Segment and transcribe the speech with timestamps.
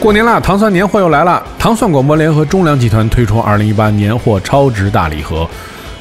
[0.00, 1.42] 过年啦，糖蒜年货又来了！
[1.58, 5.46] 糖蒜广播联合中粮集团推出二零一八年货超值大礼盒，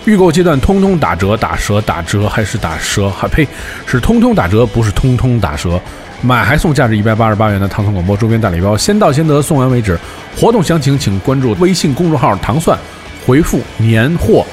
[0.05, 3.09] 预购阶段通通打折、打折、打折，还是打折？
[3.09, 3.45] 还呸，
[3.85, 5.79] 是通通打折，不是通通打折。
[6.21, 9.99] 买还送价值一百八十八元的糖蒜广播周边大礼包，先到先得，送完为止。
[10.35, 12.79] 活动详情请关注微信公众号“糖蒜”，
[13.27, 14.45] 回复“年货”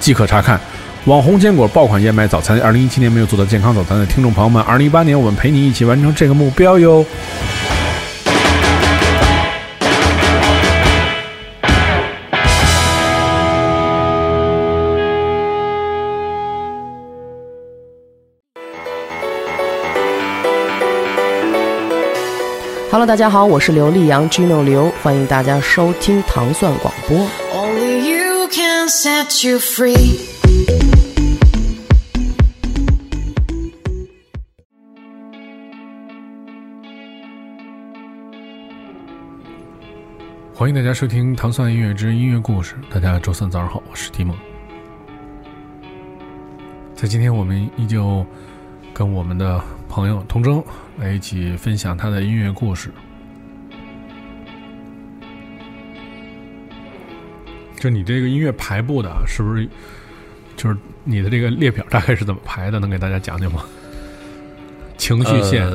[0.00, 0.60] 即可查看。
[1.06, 7.04] 网红坚果爆款燕麦早餐，二零一七年没有做到健康早餐的听众朋友们，二零一八年我们陪你一起完成这个目标哟。
[22.90, 27.18] Hello，大家好，我是刘力扬 Gino 刘，欢迎大家收听糖蒜广播。
[27.52, 28.23] Only you
[28.88, 30.18] set you free.
[40.54, 42.74] 欢迎大家收听《糖蒜音乐之音乐故事》。
[42.94, 44.36] 大家周三早上好，我是提蒙。
[46.94, 48.24] 在今天，我们依旧
[48.92, 50.64] 跟我们的朋友童峥
[50.98, 52.90] 来一起分享他的音乐故事。
[57.84, 59.68] 就你这个音乐排布的，是不是
[60.56, 62.80] 就是你的这个列表大概是怎么排的？
[62.80, 63.62] 能给大家讲讲吗？
[64.96, 65.68] 情绪线，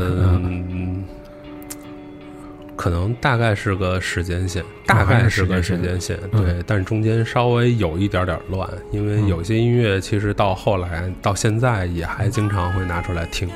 [2.76, 6.44] 可能大概是个时间线，大概是个时间线，嗯。
[6.44, 13.48] 对，但是中间稍微有一点点乱，因为有些音乐其实到后来到现在也还经常会拿出来听，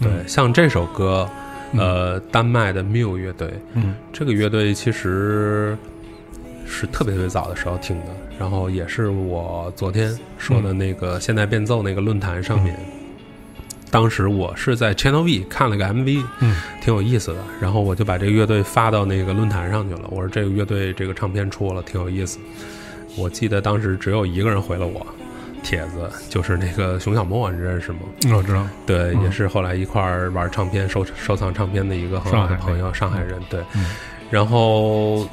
[0.00, 0.26] 对，嗯。
[0.26, 1.28] 像这首歌，
[1.76, 3.94] 呃，丹麦的 Miu 乐队，嗯。
[4.14, 5.76] 这个乐队其实
[6.66, 8.06] 是特别特别早的时候听的，
[8.38, 12.76] 然后也是我昨天说的那个现代变奏那个论坛上面，
[13.90, 20.02] 当时我是在 Channel V 看了个 MV，嗯挺有意思的，然后我就把这个乐队发到那个论坛上去了。
[20.10, 22.38] 我说这个乐队这个唱片出了，挺有意思。
[23.16, 25.06] 我记得当时只有一个人回了我
[25.62, 27.98] 帖子，就是那个熊小莫，你认识吗？
[28.24, 33.38] 嗯我知道，对，嗯也是后来一块儿玩唱片、收收藏唱片的一个很好朋友，人上海人。
[33.50, 33.84] 对，嗯
[34.30, 35.28] 然后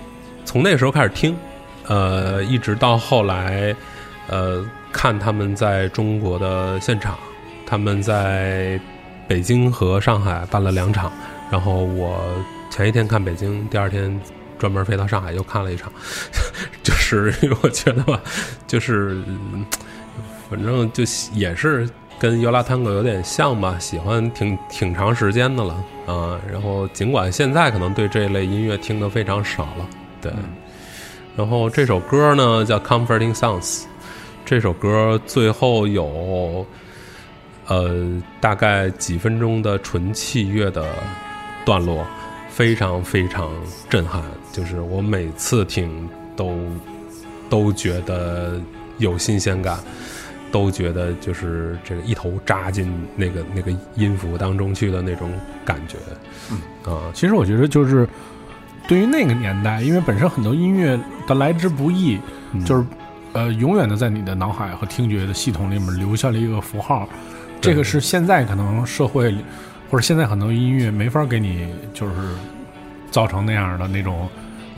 [0.50, 1.38] 从那时候开始听，
[1.86, 3.76] 呃，一直到后来，
[4.30, 7.16] 呃，看他们在中国的现场，
[7.68, 8.82] 他们在
[9.28, 11.12] 北京和上海办了两场，
[11.52, 12.20] 然后我
[12.72, 14.20] 前一天看北京，第二天
[14.58, 15.94] 专门飞到上海又看了一场，
[16.82, 18.20] 就是因为我觉得吧，
[18.66, 19.22] 就是
[20.50, 21.88] 反正就也是
[22.18, 25.76] 跟尤拉探戈有点像吧，喜欢挺挺长时间的了
[26.08, 26.42] 啊。
[26.52, 29.88] 然后尽管现在可能对这类音乐听得非常少了，
[30.22, 30.32] 对。
[31.36, 33.82] 然后这首歌呢叫《Comforting Sounds》，
[34.46, 36.66] 这首歌最后有
[37.68, 40.86] 呃大概几分钟的纯器乐的
[41.66, 42.06] 段落，
[42.50, 43.50] 非常非常
[43.90, 44.22] 震撼。
[44.52, 46.58] 就是我每次听都
[47.50, 48.60] 都觉得
[48.98, 49.80] 有新鲜感，
[50.52, 55.32] 都觉得就是这个一头扎进那个那个音符当中去的那种
[55.64, 55.96] 感觉。
[56.52, 56.60] 嗯
[56.92, 58.10] 啊，其实我觉得就是
[58.90, 62.18] 对于那个年代，因为本身很多音乐的来之不易，
[62.54, 62.84] 嗯就是
[63.34, 67.08] 呃，永远的在你的脑海和听觉的系统里面留下了一个符号。
[67.62, 69.32] 这个是现在可能社会
[69.92, 72.14] 或者现在很多音乐没法给你就是
[73.12, 74.28] 造成那样的那种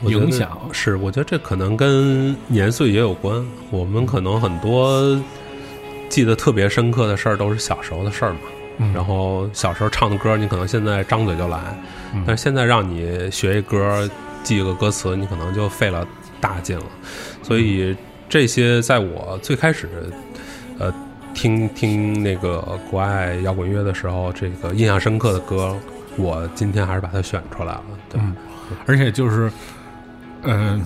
[0.02, 0.58] 影响。
[0.72, 3.42] 是，我觉得这可能跟年岁也有关。
[3.70, 5.18] 我们可能很多
[6.10, 8.40] 记得特别深刻的事儿，都是小时候的事儿嘛。
[8.78, 8.92] 嗯。
[8.92, 11.58] 然后小时候唱的歌，你可能现在张嘴就来，
[12.14, 12.22] 嗯。
[12.26, 14.08] 但是现在让你学一歌，
[14.42, 16.06] 记一个歌词，你可能就费了
[16.40, 16.84] 大劲了。
[17.42, 17.96] 所以
[18.28, 19.88] 这些在我最开始，
[20.78, 20.92] 呃，
[21.34, 22.60] 听听那个
[22.90, 25.76] 国外摇滚乐的时候，这个印象深刻的歌，
[26.16, 27.84] 我今天还是把它选出来了。
[28.08, 28.36] 对，嗯。
[28.86, 29.52] 而且就是，
[30.44, 30.82] 嗯、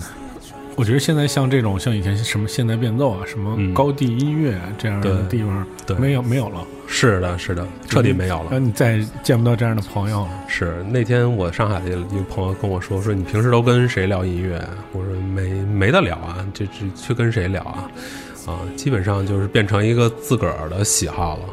[0.77, 8.51] 我觉得现在像这种像以前什么现代变奏啊，什么嗯高地音乐啊这样的地方，对没有没有了，是的，是的，彻底没有了然。
[8.51, 10.29] 后你再见不到这样的朋友了。
[10.47, 14.69] 是那天我上海的一个朋友跟我说，说你平时都跟谁聊音乐啊？
[14.91, 17.89] 我说没没得聊啊，这这去跟谁聊啊？
[18.45, 21.43] 啊，基本上就是变成一个自个儿的喜好了。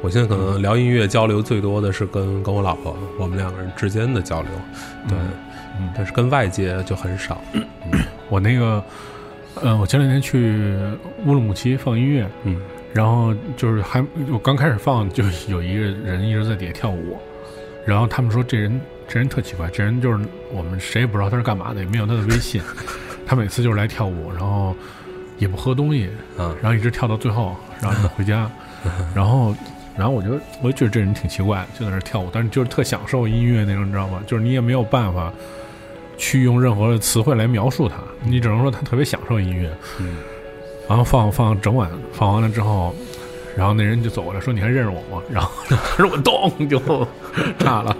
[0.00, 4.50] 我现在可能聊音乐交流最多的是跟跟我老婆，我们两个人之间的交流，
[5.08, 5.16] 对，
[5.78, 7.40] 嗯但是跟外界就很少。
[8.32, 8.82] 我那个，
[9.56, 10.78] 呃，我前两天去
[11.26, 12.58] 乌鲁木齐放音乐，嗯
[12.94, 17.18] 然后就是还我刚开始放，就有一个人一直在底下跳舞，
[17.84, 22.62] 然后他们说这人这人特奇怪，这人就是我们谁也不知道他是干嘛的，也没有他的微信，
[23.26, 24.74] 他每次就是来跳舞，然后
[25.36, 26.08] 也不喝东西，
[26.38, 28.50] 嗯然后一直跳到最后，然后就回家，
[29.14, 29.54] 然后。
[29.94, 34.22] 然后我就我就觉得这人挺奇怪，就在那儿跳舞，但是就是特享受音乐那种，你知道吗？
[34.26, 35.30] 就是你也没有办法
[36.22, 39.68] 去用任何的词汇来描述它，你只能说他特别享受音乐。
[39.98, 40.18] 嗯
[40.88, 42.94] 然后放放整晚，放完了之后，
[43.56, 46.78] 然后那人就走过来说：“你还认识我吗？”然后他说：“我咚就
[47.58, 47.96] 炸了，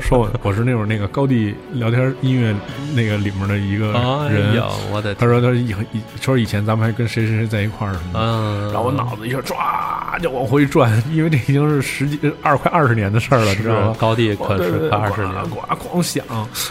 [0.00, 2.54] 说我我是那会儿那个高地聊天音乐
[2.94, 3.86] 那个里面的一个
[4.30, 4.60] 人。
[4.92, 8.20] 我的他说：“他说以以说以前咱们还跟谁谁谁在一块儿什么的。
[8.20, 13.96] 嗯，然后我脑子一下唰就往回转， 因为这已经是十几二快二十年的事儿了，你知道吗？
[13.98, 16.24] 高地可是对对对快二十年，呱呱狂响。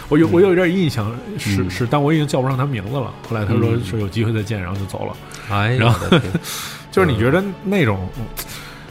[0.08, 3.12] 我有我有一点印象，是嗯是，但我已经叫不上他名字了。
[3.28, 5.16] 后来他说说有机会再见，然后就走了。
[5.50, 6.06] 哎呀，然后
[6.90, 8.08] 就是你觉得那种，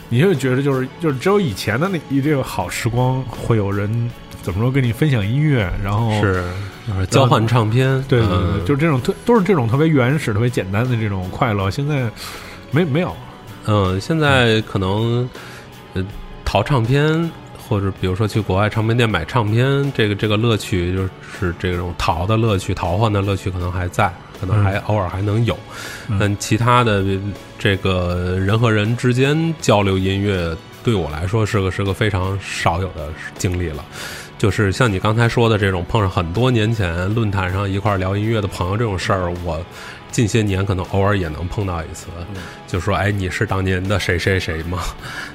[0.10, 4.10] 你就觉得就是就是只有以前的那一这个好时光，会有人
[4.42, 6.44] 怎么说跟你分享音乐，然后是
[7.10, 11.70] 交换唱片，对对对，嗯就是这种特都是这种特别原始、特别简单的这种快乐。
[11.70, 12.10] 现在
[12.72, 13.16] 没没有，
[13.66, 15.30] 嗯，现在可能
[15.94, 16.06] 呃
[16.44, 17.30] 淘唱片。
[17.70, 25.58] 或者比如说去国外唱片店买唱片，这个这个乐趣就是这种淘的乐趣、淘换的乐趣可能还在，可能还偶尔还能有，
[26.08, 26.18] 嗯。
[26.20, 27.04] 但其他的
[27.58, 33.84] 这个人和人之间交流音乐，对我来说是个是个非常少有的经历了。
[34.38, 39.62] 就是像你刚才说的这种碰上很多年前论坛上一块聊音乐的朋友这种事儿，我
[40.12, 42.08] 近些年可能偶尔也能碰到一次，
[42.66, 44.80] 就说哎，你是当年的谁谁谁吗？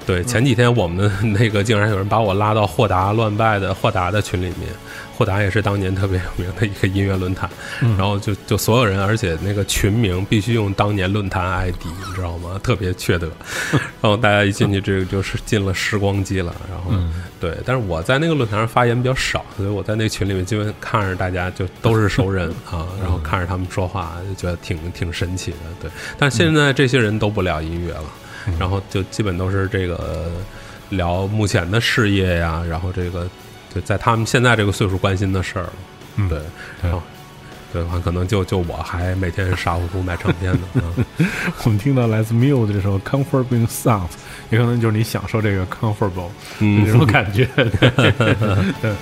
[0.06, 4.70] 对，前几天我们的那个竟然有人把我拉到豁达乱拜的豁达的群里面，
[5.16, 7.48] 豁达也是当年特别有名的一个音乐论坛，
[7.80, 12.60] 然后就就所有人，而且那个群名必须用当年论坛 ID，你知道吗？
[12.62, 13.30] 特别缺德，
[13.70, 16.92] 然后大家一进去，这个就是进了时光机了，然后。
[17.40, 25.58] 对，但是我在那个论坛上发言比较少，所以我在那个群里面基本看着大家就都是熟人啊，然后看着他们说话就觉得挺挺神奇的。
[25.78, 28.04] 对，但是现在这些人都不聊音乐了，
[28.58, 30.30] 然后就基本都是这个
[30.88, 33.28] 聊目前的事业呀，然后这个
[33.74, 35.72] 就在他们现在这个岁数关心的事儿了。
[36.16, 36.38] 嗯对，
[36.80, 37.02] 对然后
[37.72, 40.60] 对，可能就就我还每天傻乎乎买唱片呢。
[40.80, 41.26] 啊
[41.64, 44.08] 我们听到来自 Muse 这首 Comfortable Sound，
[44.50, 46.28] 也可能就是你享受这个 comfortable
[46.60, 47.46] 嗯这种感觉。
[47.56, 47.66] 对
[48.80, 48.94] 对。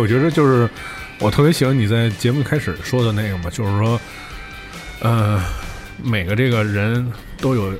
[0.00, 0.66] 我觉得就是
[1.18, 4.00] 我特别喜欢你在节目开始说的那个嘛，就是说，
[5.00, 5.38] 呃，
[6.02, 7.70] 每个这个人都有，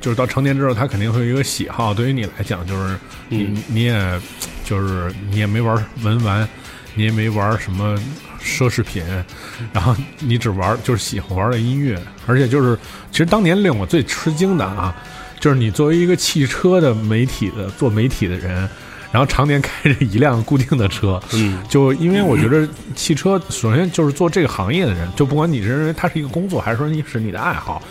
[0.00, 1.92] 就是到成年之后，他肯定会有一个喜好。
[1.92, 2.96] 对于你来讲，就是
[3.28, 4.20] 你、嗯你也
[4.64, 6.48] 就是你也没玩文玩，
[6.94, 7.94] 你也没玩什么
[8.42, 9.04] 奢侈品，
[9.70, 12.74] 然后你只玩就是喜欢玩的音乐，而且就是
[13.12, 14.96] 其实当年令我最吃惊的啊，
[15.38, 18.66] 就是你作为一个汽车的媒体的做媒体的人。
[19.16, 27.82] 然后常年开着一辆固定的车，嗯就因为我觉得汽车首先就是做这个行业的人，就不管你是认为它是一个工作，还是说你是你的爱好，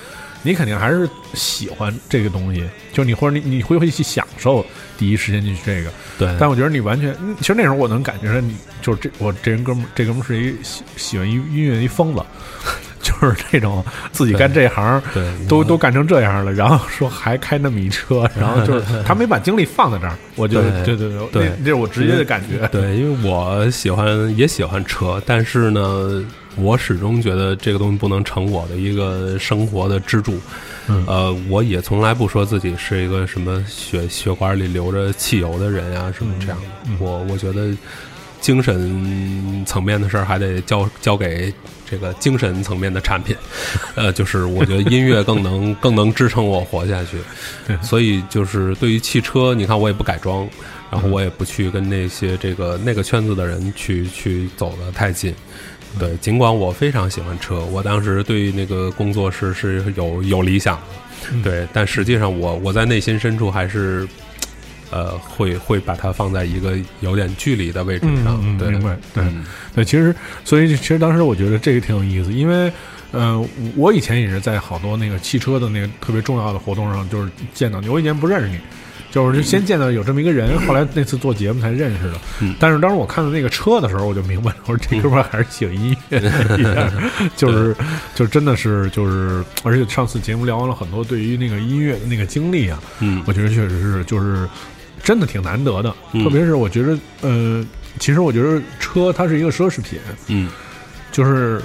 [0.43, 4.63] 你肯定还是喜欢这个东西，就你或者你你会会去享受
[4.99, 5.91] 第一时间去这个。
[6.19, 12.21] 对，但我觉得你完全，嗯其实那时候我能感觉到你就是这我这人哥们儿，这哥们儿是一喜喜欢音音乐的一疯子，
[13.05, 15.01] 就是这种自己干这行。
[15.13, 22.67] 对都都干成这样了，然后说还开那么一车， 然后就是他没把精力放在这儿，我就对对对对，这是我直接的感觉。
[22.69, 30.39] 对，因为我喜欢也喜欢车，但是呢，我始终觉得这个东西不能成我的一个生活的支柱。
[30.87, 36.67] 嗯呃，我也从来不说自己是一个什么血血管里流着汽油的人啊，什么这样的。
[36.87, 37.75] 嗯我我觉得
[38.45, 41.51] 精神层面的事儿还得交交给
[41.89, 43.35] 这个精神层面的产品。
[43.95, 47.17] 呃，就是我觉得音乐更能 更能支撑我活下去。
[47.65, 50.47] 对所以就是对于汽车，你看我也不改装，
[50.91, 55.33] 然后我也不去跟那些这个那个圈子的人去去走得太近。
[55.97, 64.07] 对，尽管我非常喜欢车，我当时对于那个工作室是有有理想的，对，但实际上我我在内心深处还是，
[64.95, 69.21] 呃，会会把它放在一个有点距离的位置上，对，嗯对明白对。
[69.25, 69.43] 嗯。
[69.75, 72.71] 对，其实所以其实当时我觉得这个挺有意思，因为
[73.11, 77.89] 呃，我以前也是在好多那个汽车的那个特别重要的活动上，就是见到你。
[77.89, 78.57] 我以前不认识你，
[79.11, 82.13] 就是先见到有这么一个人，后来那次做节目才认识的。
[82.41, 82.55] 嗯。
[82.57, 86.91] 但是当时我看到那个车的时候，我就明白了，我说这哥们儿还是喜欢音乐的，
[87.35, 87.75] 就是
[88.15, 93.21] 就真的是就是，而且上次节目聊完了很多对于那个音乐的那个经历啊，嗯。
[93.27, 94.47] 我觉得确实是就是
[95.05, 97.65] 真的挺难得的，嗯特别是我觉得呃，
[97.99, 100.49] 其实我觉得车它是一个奢侈品，嗯
[101.11, 101.61] 就是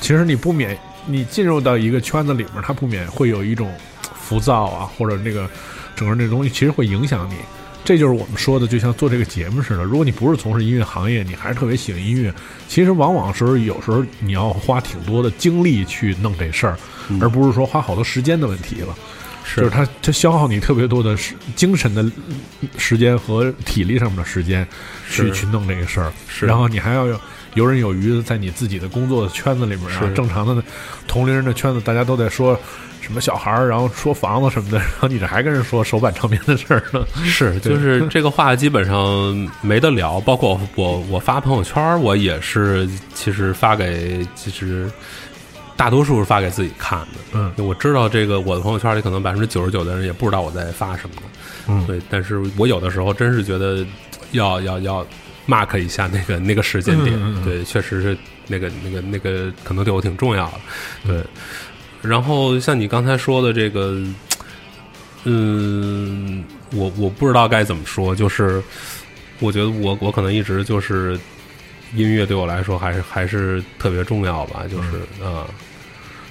[0.00, 3.70] 其实你不免你进入到一个圈子里面，它不免会有一种
[4.14, 5.50] 浮躁啊，或者那个
[5.96, 7.34] 整个那东西其实会影响你。
[7.84, 9.84] 这就是我们说的，就像做这个节目似的。
[9.84, 12.34] 如果你不是从事音乐行业，你还是特别喜欢音乐，
[12.66, 16.76] 其实往往时候有时候你要花挺多的精力去弄这事儿，
[17.08, 18.92] 嗯而不是说花好多时间的问题了。
[19.48, 22.04] 是就是它它消耗你特别多的时精神的
[22.76, 24.66] 时间和体力上面的时间
[25.08, 27.20] 去去弄这个事儿，是然后你还要有
[27.54, 30.60] 游刃有余的在你自己的工作的圈子里面啊，正常的
[31.06, 32.58] 同龄人的圈子，大家都在说
[33.00, 37.06] 什么小孩儿，然后说房子什么的，然后你这还跟人说手板唱片的事儿呢？
[37.24, 40.20] 是， 就是这个话基本上没得聊。
[40.20, 44.90] 包括我我发朋友圈，我也是其实发给其实
[45.76, 47.06] 大多数是发给自己看的。
[47.34, 51.16] 嗯我知道这个我的朋友圈里可能百分之九十九的人也不知道我在发什么。
[51.68, 53.84] 嗯对，但是我有的时候真是觉得
[54.32, 55.06] 要要要
[55.46, 57.14] mark 一下那个 那个时间点。
[57.16, 60.60] 嗯嗯嗯对，确实是那个那个那个可能对我挺重要的。
[61.06, 61.24] 对，
[62.02, 64.00] 然后像你刚才说的这个，
[65.24, 68.62] 嗯，我我不知道该怎么说，就是
[69.40, 71.18] 我觉得我我可能一直就是
[71.94, 74.88] 音乐对我来说还是还是特别重要吧，就是
[75.20, 75.44] 嗯啊、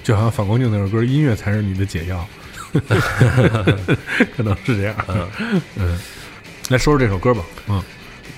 [0.06, 2.24] 就好像反光镜那首歌，音乐才是你的解药，
[4.36, 4.94] 可能是这样。
[5.08, 5.98] 嗯嗯，
[6.68, 7.42] 来说说这首歌吧。
[7.66, 7.82] 嗯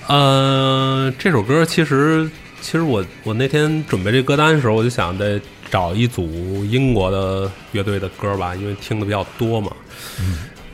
[0.07, 2.27] 呃，这首歌其实
[2.59, 6.25] 其实我我那天准备这歌单的时候，我就想得找一组
[6.65, 9.71] 英国的乐队的歌吧，因为听的比较多嘛。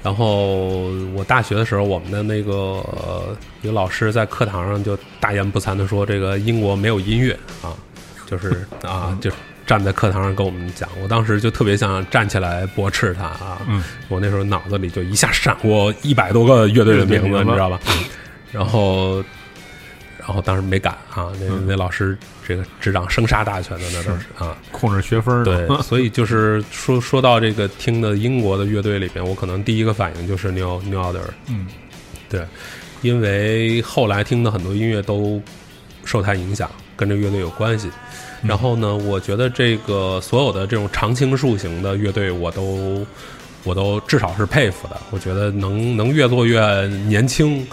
[0.01, 7.75] 然后我大学的时候，我们的那个、呃一个老师在课堂上就大言不惭的说，这个英国没有音乐啊，
[8.25, 9.29] 就是啊， 就
[9.65, 10.87] 站在课堂上跟我们讲。
[11.01, 13.61] 我当时就特别想站起来驳斥他啊。
[13.67, 17.79] 嗯我那时候脑子里就一下闪过一百多个乐队的名字，你知道吧？
[18.51, 19.23] 然后，
[20.19, 24.55] 然后当时没敢啊，那那老师这个执掌生杀大权的那都是啊。
[24.71, 31.19] 控制学分对，所以就是说 说到这个听的英国的乐队里边，我可能第一个反应就是 New New Order。
[31.47, 31.67] 嗯，
[32.29, 32.45] 对，
[33.01, 35.41] 因为后来听的很多音乐都
[36.05, 37.89] 受他影响，跟这乐队有关系。
[38.47, 43.05] 然后呢，我觉得这个所有的这种常青树型的乐队，我都
[43.63, 44.99] 我都至少是佩服的。
[45.09, 46.61] 我觉得能能越做越
[47.07, 47.65] 年轻，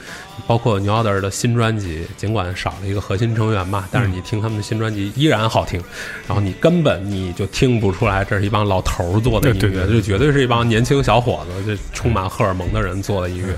[0.47, 5.79] 包括 New Order 的新专辑，尽管少了一个核心成员嘛，但是你听他们的新专辑依然好听。
[6.27, 13.55] 然后你根本你就听不出来这是一帮老头儿做的音乐，对对对就绝对是一帮年轻小伙子，就充满荷尔蒙的人做的音乐，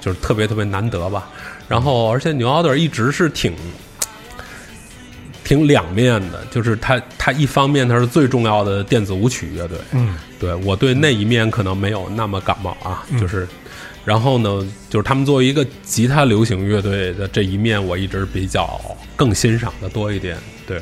[0.00, 1.28] 就是特别特别难得吧。
[1.66, 3.54] 然后，而且 New Order 一直是挺
[5.48, 13.48] 挺两面的，就是它它一方面它是最重要的电子舞曲乐队，嗯，对我对那一面可能没有那么感冒啊，就是，
[14.04, 18.78] 然后呢，就是他们作为一个吉他流行乐队的这一面，我一直比较
[19.16, 20.36] 更欣赏的多一点。
[20.66, 20.78] 对，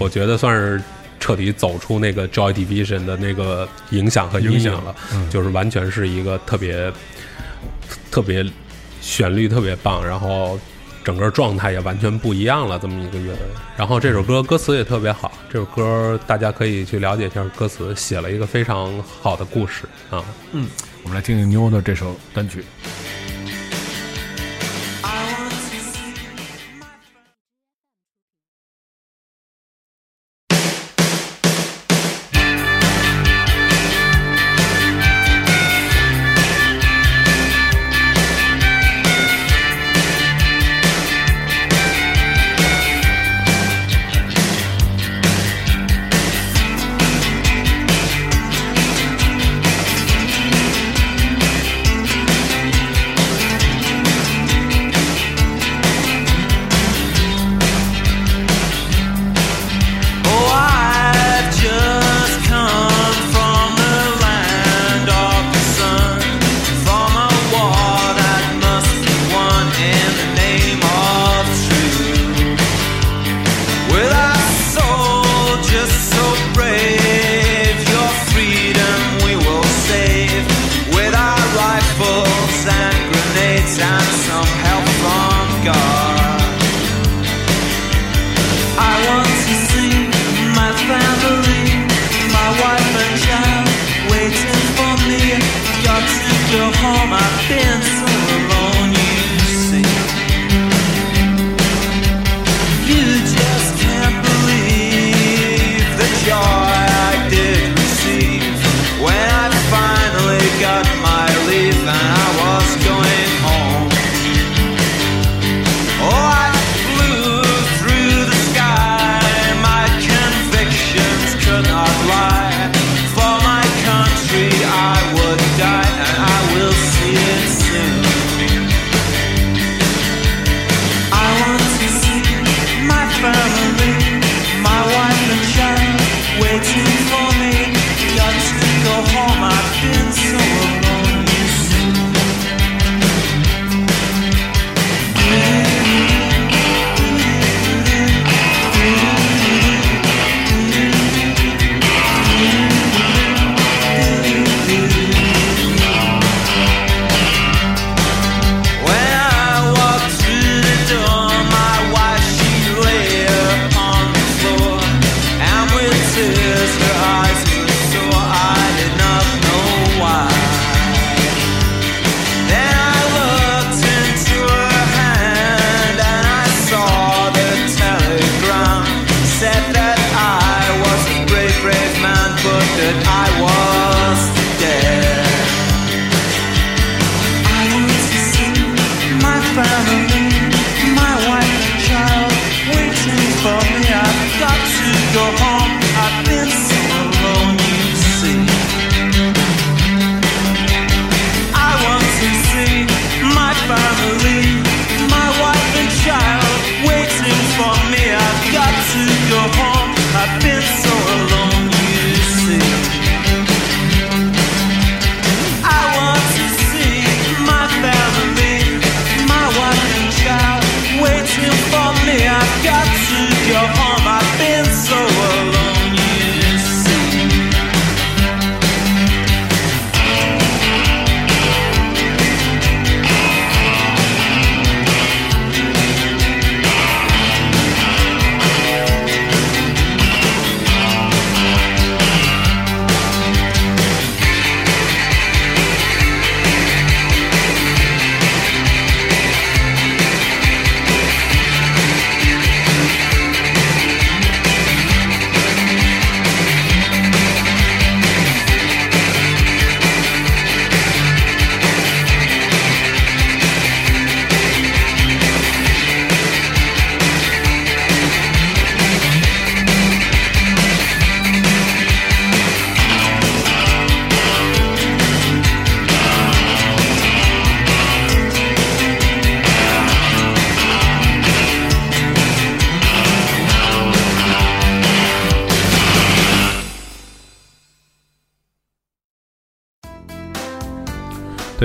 [0.00, 0.82] 我觉得算是
[1.20, 4.96] 彻底走出那个 Joy Division 的那个影响和阴影了，
[5.30, 6.92] 就是完全是一个特别
[8.10, 8.44] 特别
[9.00, 10.58] 旋律特别棒，然后。
[11.08, 13.40] 整个状态也完全不一样了，这么一个乐队。
[13.78, 20.22] 然后这首歌歌词也特别好，这首歌大家可以去了解一下歌词，写了一个非常好的故事啊。
[20.52, 20.68] 嗯
[21.04, 22.62] 我们来听听妞的这首单曲。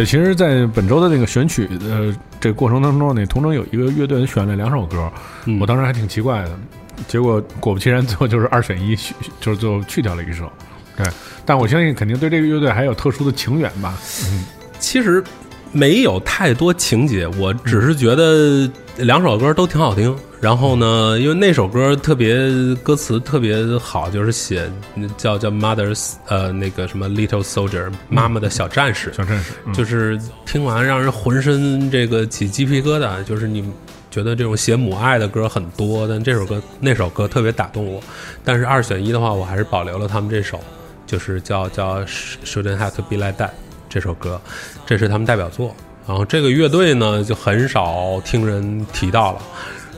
[0.03, 5.09] 对，其实，在本周的那个选曲的这个过程当中，那同城有一个乐队选了两首歌，
[5.45, 6.59] 嗯我当时还挺奇怪的，
[7.07, 10.51] 结果果不其然，最后就是二选一，去就是最后去掉了一首。
[10.97, 11.05] 对，
[11.45, 13.97] 但我相信肯定对这个乐队还有特殊的情缘吧。
[14.29, 14.43] 嗯
[14.77, 15.23] 其实
[15.73, 20.15] 没有太多情节，我只是觉得两首歌都挺好听。
[20.39, 22.35] 然后呢，因为那首歌特别
[22.83, 24.69] 歌词特别好，就是写
[25.17, 33.23] 叫叫 Mother's 呃那个什么 Little Soldier 妈妈的小战士，小战士，嗯就是听完让人浑身这个起鸡皮疙瘩。
[33.23, 33.63] 就是你
[34.11, 38.03] 觉得这种写母爱的歌很多，但这首歌那首歌特别打动我。
[38.43, 40.59] 但是二选一的话，我还是保留了他们这首，
[41.07, 43.51] 就是叫叫 Shouldn't Have to Be Like That
[43.93, 44.41] 这首歌，
[44.87, 45.71] 这是他们代表作。
[46.07, 49.39] 然后这个乐队呢，就很少听人提到了。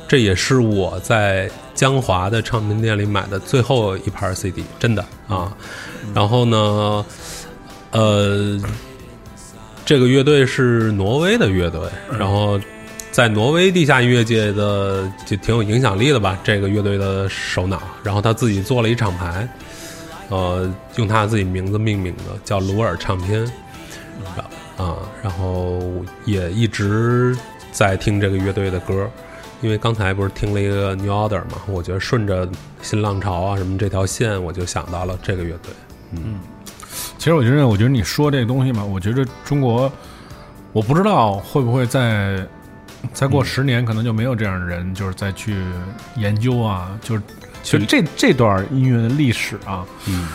[0.05, 5.55] 这也是我在江华的唱片店里买的最后一盘 CD，真的啊。
[6.13, 7.05] 然后呢，
[7.91, 8.62] 呃，
[9.86, 11.79] 这个乐队是挪威的乐队，
[12.19, 12.60] 然后
[13.12, 16.38] 在挪威地下音乐界的就挺有影响力的吧。
[16.43, 19.47] 这个乐队的首脑，然后他自己做了一厂牌，
[20.27, 23.49] 呃，用他自己名字命名的，叫鲁尔唱片。
[24.78, 25.82] 啊，然后
[26.25, 27.38] 也一直
[27.71, 29.10] 在听这个乐队的歌，
[29.62, 32.47] 因为刚才不是听了一个 New Order 嘛，我觉得顺着
[32.82, 35.73] 新浪潮啊什么这条线，我就想到了这个乐队。
[36.12, 36.39] 嗯
[37.17, 39.91] 其实我觉得，我觉得你说这个东西嘛，我觉得中国，
[40.71, 42.45] 我不知道会不会在
[43.13, 45.56] 再过十年，可能就没有这样的人，就是再去
[46.17, 47.21] 研究啊，就是
[47.63, 50.28] 其实这这段音乐的历史啊，嗯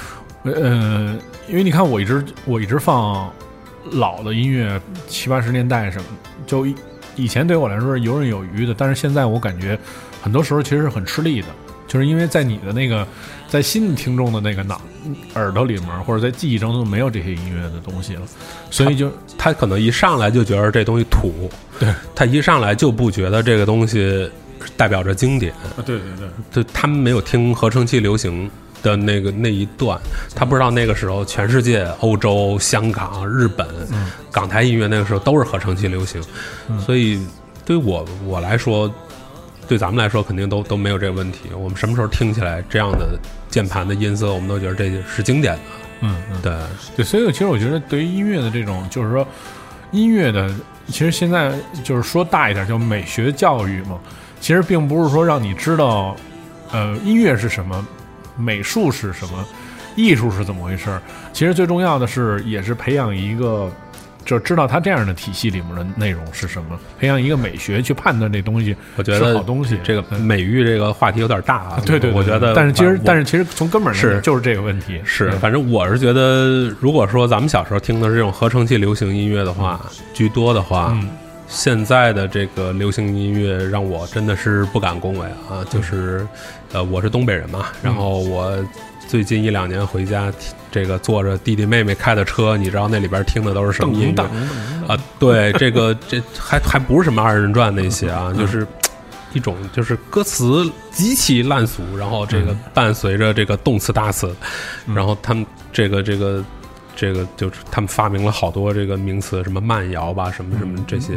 [0.42, 1.16] 呃，
[1.48, 3.32] 因为你看，我一直我一直放
[3.92, 6.04] 老的音乐，七八十年代什么，
[6.46, 6.74] 就以
[7.16, 9.78] 以前对我来说是游刃有余的，但是现在我感觉
[10.22, 11.48] 很多时候其实是很吃力的，
[11.88, 13.06] 就是因为在你的那个
[13.48, 14.80] 在新的听众的那个脑
[15.34, 18.22] 耳朵里面，或者在记忆中都没有这些音乐的东西了，
[18.70, 24.30] 所以就他可能一上来就觉得这东西土，对他一上来就不觉得这个东西
[24.76, 25.52] 代表着经典，
[25.84, 28.50] 对对对，就他们没有听合成器流行
[28.82, 29.98] 的那个那一段，
[30.34, 33.66] 他不知道那个时候全世界、欧洲、香港、日本、
[34.30, 36.22] 港台音乐那个时候都是合成器流行，
[36.84, 37.24] 所以
[37.64, 38.92] 对我我来说，
[39.68, 41.50] 对咱们来说肯定都都没有这个问题。
[41.56, 45.60] 我们什么时候听起来这样的键盘的音色，我们都觉得这是经典的。
[46.00, 46.40] 嗯嗯。
[46.42, 46.52] 对，
[46.96, 49.26] 对，所以其实我觉得对于音乐的这种，就是说
[49.92, 50.52] 音乐的，
[50.88, 51.52] 其实现在
[51.84, 53.98] 就是说大一点叫美学教育嘛，
[54.40, 56.16] 其实并不是说让你知道，
[56.72, 57.86] 呃，音乐是什么，
[58.40, 59.44] 美术是什么，
[59.94, 61.00] 艺术是怎么回事儿。
[61.32, 63.70] 其实最重要的是，也是培养一个。
[64.22, 69.78] 就知道它这样的体系里面的内容是什么，培养一个美学去判断这东西我觉得好东西。
[69.82, 71.82] 这个嗯美育这个话题有点大啊。
[71.86, 75.00] 对对，对我觉得，但是其实但是其实从根本上是就是这个问题。
[75.04, 79.80] 是，对反正我是觉得，如果说咱们小时候听的是这种合成器流行音乐的话，
[80.12, 81.08] 居多的话，嗯
[81.48, 85.64] 现在的这个流行音乐让我真的是不敢恭维啊。
[85.70, 86.24] 就是，
[86.72, 88.56] 呃，我是东北人嘛，然后我
[89.08, 90.32] 最近一两年回家，
[90.70, 94.22] 这个坐着弟弟妹妹开的车，你知道那里边听的都是什么音乐
[94.86, 94.96] 啊？
[95.18, 98.66] 对，这个 这还还不是什么二人转那些啊，就是。
[99.32, 104.34] 一种就是歌词极其烂俗，然后这个伴随着这个动词大词，
[104.92, 106.44] 然后他们这个这个
[106.96, 111.12] 这个就是他们发明了好多这个名词，什么慢摇吧，什么什么这些，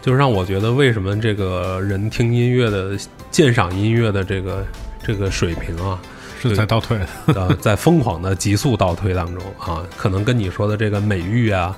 [0.00, 2.96] 就是让我觉得为什么这个人听音乐的
[3.32, 4.64] 鉴赏音乐的这个
[5.08, 5.98] 这个水平啊，
[6.38, 7.08] 是在倒退的。
[7.34, 11.74] 呃，在疯狂的急速倒退当中啊，可能跟你说的这个美育啊，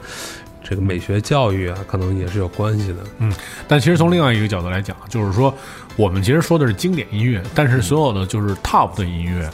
[0.65, 2.97] 这个美学教育啊，可能也是有关系的。
[3.19, 3.33] 嗯
[3.69, 5.55] 但其实从另外一个角度来讲，就是说，
[5.95, 9.49] 我们其实说的是经典音乐，但是所有的就是 top 的音乐，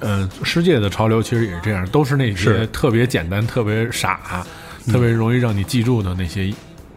[0.00, 4.44] 呃，世界的潮流其实也是这样，都是那些特别简单、特别傻、
[4.88, 6.52] 特别容易让你记住的那些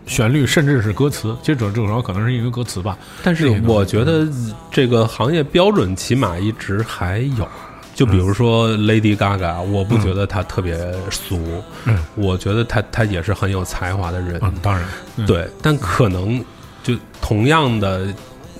[0.09, 1.33] 旋律，甚至是歌词。
[1.41, 2.97] 其实主主要可能是因为歌词吧。
[3.23, 4.27] 但是我觉得
[4.69, 7.47] 这个行业标准起码一直还有。
[7.95, 10.77] 就比如说 Lady Gaga，我不觉得她特别
[11.11, 14.85] 俗，嗯我觉得她她也是很有才华的人，嗯，当然，
[15.17, 15.45] 嗯，对。
[15.61, 16.41] 但可能
[16.81, 18.07] 就同样的，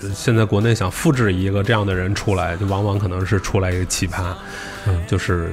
[0.02, 4.34] 呃现在国内想复制一个这样的人出来，就往往可能是出来一个奇葩，
[4.86, 5.52] 嗯就是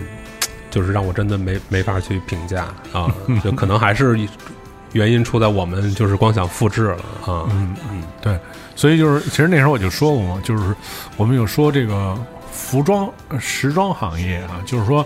[0.69, 4.19] 就是让我真的没没法去评价啊，就可能还是
[4.97, 8.39] 原因出在我们就是光想复制了啊，嗯嗯对，
[8.75, 10.75] 所以就是，其实那时候我就说过嘛，就是
[11.17, 12.19] 我们有说这个
[12.51, 15.05] 服装、呃时装行业啊，就是说，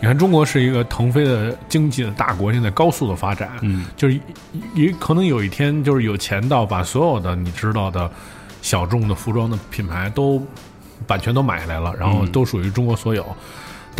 [0.00, 4.20] 你看中国是一个腾飞的经济的大国，现在高速的发展，嗯，就是
[4.74, 8.10] 也可能有一天就是有钱到把所有的你知道的
[8.62, 10.40] 小众的服装的品牌都
[11.06, 13.24] 版权都买下来了，然后都属于中国所有。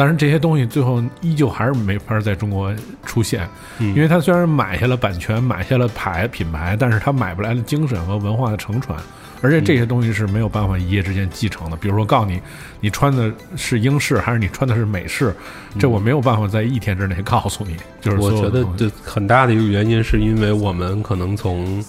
[0.01, 3.47] 但是这些东西最后依旧还是没法在中国出现，
[3.79, 8.99] 因为他虽然买下了版权，买下了牌品牌，但是他买不来的精神和文化的承传。
[9.43, 11.77] 而且这些东西是没有办法一夜之间继承的。
[11.77, 12.41] 比如说，告诉你，
[12.81, 15.35] 你穿的是英式还是你穿的是美式，
[15.79, 17.77] 这我没有办法在一天之内告诉你。
[18.01, 21.85] 就是我觉得这很大的一个原因是因为我们可能从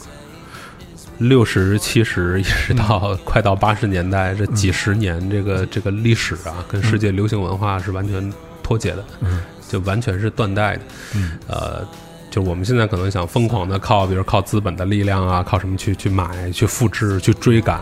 [1.22, 9.06] 六十、七十一直到快到八十年代这几十年，这个这个历史啊，跟世界流行文化是完全脱节的，
[9.70, 10.82] 就完全是断代的。
[11.48, 11.88] 呃，
[12.30, 17.82] 就我们现在可能想疯狂的靠，比如靠资本的力量啊，靠什么去去买、去复制、去追赶。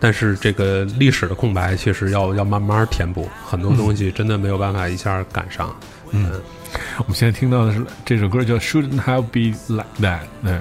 [0.00, 5.74] 但是这个历史的空白，其实要要慢慢填补，很多东西真的没有办法一下赶上。
[6.10, 6.30] 嗯，
[6.98, 10.20] 我们现在听到的是这首歌叫《Shouldn't Have Be Like That》。
[10.44, 10.60] 对，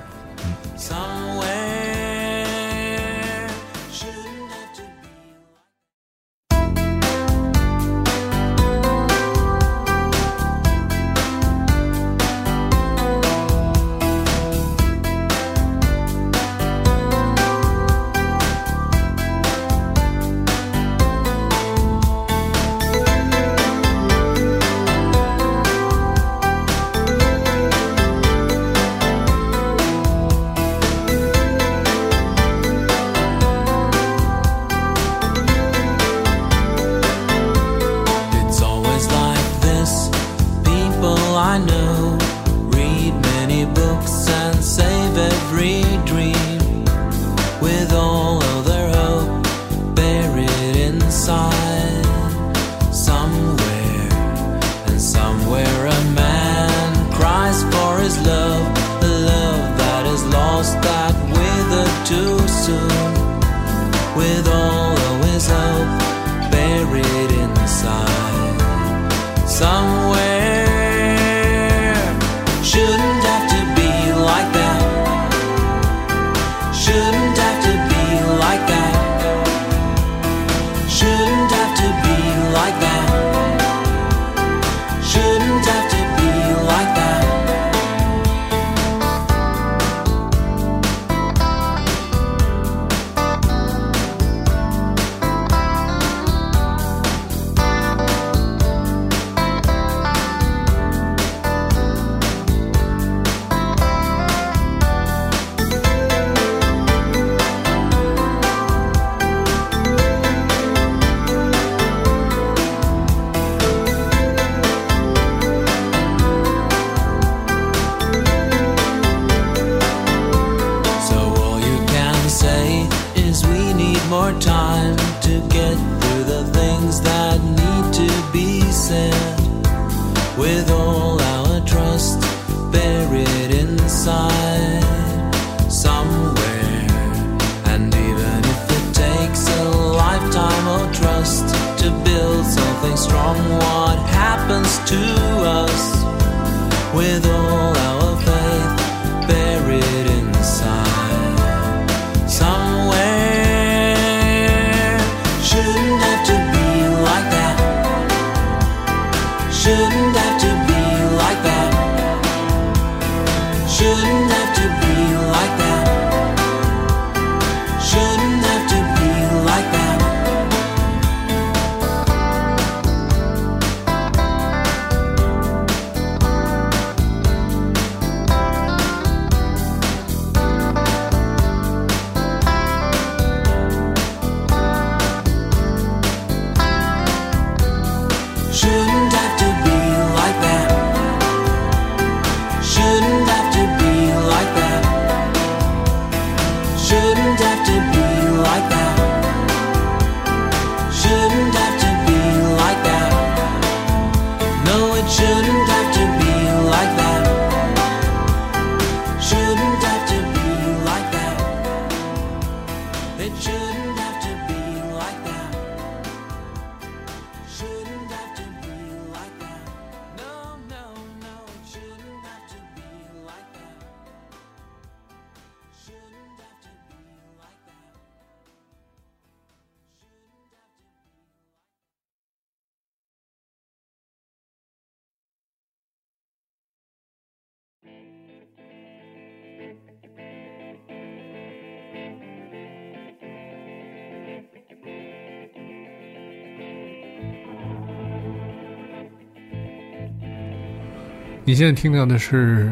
[251.48, 252.70] 你现在听到的是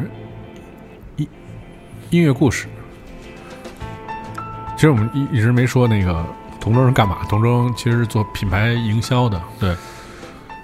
[1.16, 1.26] 音
[2.10, 2.66] 音乐故事。
[4.74, 6.22] 其实我们一一直没说那个
[6.60, 9.74] 童中是干嘛，童中其实是做品牌营销的，对，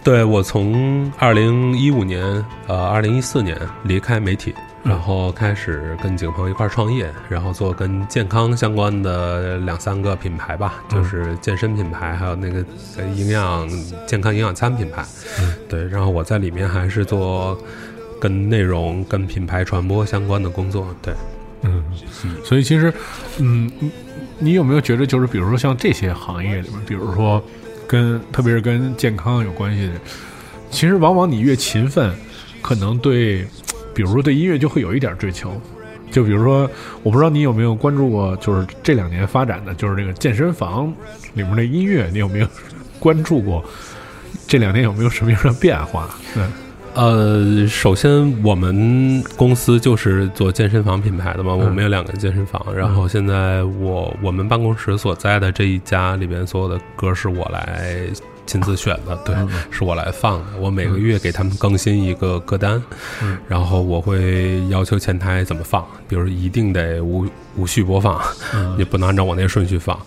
[0.05, 2.23] 对我从二零一五年，
[2.67, 4.55] 呃，二零一四年离开媒体，
[4.85, 12.63] 然后开始跟几个朋友一块儿创业，然后做跟健康相关的两三个品牌吧，就是健身品牌，还有那个
[12.99, 13.67] 呃营养
[14.07, 15.03] 健康营养餐品牌。
[15.67, 17.59] 对，然后我在里面还是做
[18.23, 20.95] 跟内容、跟品牌传播相关的工作。
[21.03, 21.13] 对，
[21.63, 21.83] 嗯，
[22.45, 22.95] 所以其实，
[23.39, 23.69] 嗯，
[24.39, 27.43] 你有没有觉得，就是比如说像这些行业里面，比如说
[27.89, 29.95] 跟特别是跟健康有关系的，
[30.71, 32.15] 其实往往你越勤奋，
[32.63, 33.45] 可能对，
[33.93, 35.61] 比如说对音乐就会有一点追求。
[36.13, 36.71] 就比如说，
[37.03, 40.95] 我不知道你有没有关注过，就是这两年发展的，就是这个健身房
[41.35, 42.47] 里面的音乐，你有没有
[43.01, 43.65] 关注过？
[44.47, 46.09] 这两年有没有什么样的变化？
[46.35, 46.45] 对，
[46.95, 48.11] 呃，首先
[48.43, 57.99] 我们公司就是做健身房品牌的嘛，我们有两个健身房，然后现在我我们办公室所在的这一家里边所有的歌是我来
[58.45, 59.35] 亲自选的，对，
[59.71, 62.83] 是我来放的，我每个月给他们更新一个歌单，
[63.49, 67.27] 然后我会要求前台怎么放，比如一定得无
[67.57, 68.21] 无序播放，
[68.77, 69.99] 也不能按照我那顺序放，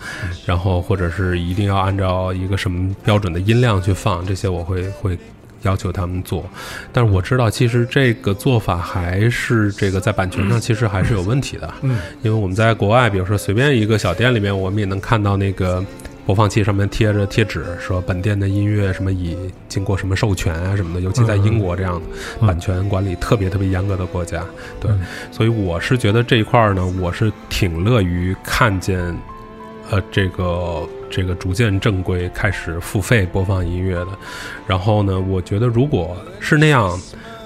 [0.45, 5.17] 然后或者是一定要按照一个什么标准的音量去放，这些我会会
[5.65, 6.45] 要求他们做。
[6.93, 11.73] 但是我知道，其实这个做法还是这个在版权上其实还是有问题的。
[11.81, 15.83] 嗯，因为我们在国外，比如说随便一个小店里面，我们也能看到那个
[16.25, 19.37] 播放器上面贴着贴纸，说本店的音乐什么已
[19.67, 21.01] 经过什么授权啊什么的。
[21.01, 24.43] 尤其在英国这样的版权管理特别特别严格的国家，
[24.79, 24.91] 对，
[25.31, 29.15] 所以我是觉得这一块儿呢，我是挺乐于看见。
[29.91, 34.07] 呃，这个这个逐渐正规开始付费播放音乐的，
[34.67, 36.99] 然后呢，我觉得如果是那样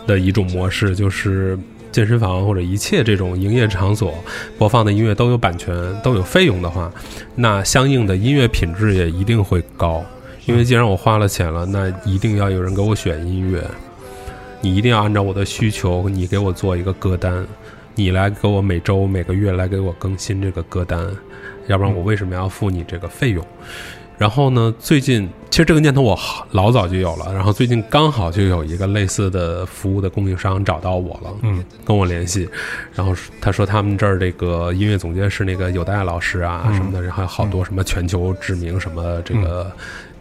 [0.08, 1.58] 的一种模式，就是
[1.92, 4.14] 健身房或者一切这种营业场所
[4.58, 6.92] 播放的音乐都有版权、都有费用的话，
[7.36, 10.04] 那相应的音乐品质也一定会高。
[10.46, 13.64] 因为既然我花了钱了，那一定要有人给我选音乐，
[14.62, 17.46] 你一定要按照我的需求，你给我做一个歌单，
[17.94, 21.06] 你来给我每周、每个月来给我更新这个歌单，
[21.70, 23.46] 要不然我为什么要付你这个费用？
[24.18, 32.50] 然后呢，最近其实这个念头我好老早就有了，然后最近刚好就有一个类似的服务的供应商找到我了，嗯，跟我联系，
[32.94, 39.72] 然后他说他们这儿这个音乐总监是那个有代老师啊什么的，然后还有好多什么全球知名什么这个。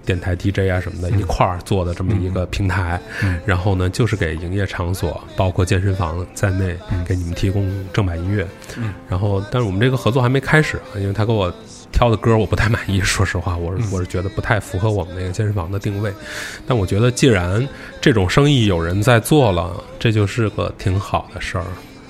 [0.09, 2.99] 电台 DJ 啊什么的，一块儿做的这么一个平台，
[3.45, 6.75] 然后呢，就是给营业场所，包括健身房在内，
[7.07, 8.49] 给你们提供正版音乐。
[9.07, 11.53] 然后，但是我们这个合作还没开始啊，因为他给我
[11.93, 16.11] 挑的歌我不太满意， 说实话，我是我是觉得不太符合我们那个健身房的定位。
[16.67, 17.69] 但我觉得，既然
[18.01, 21.65] 这种生意有人在做了，这就是个挺好的事儿。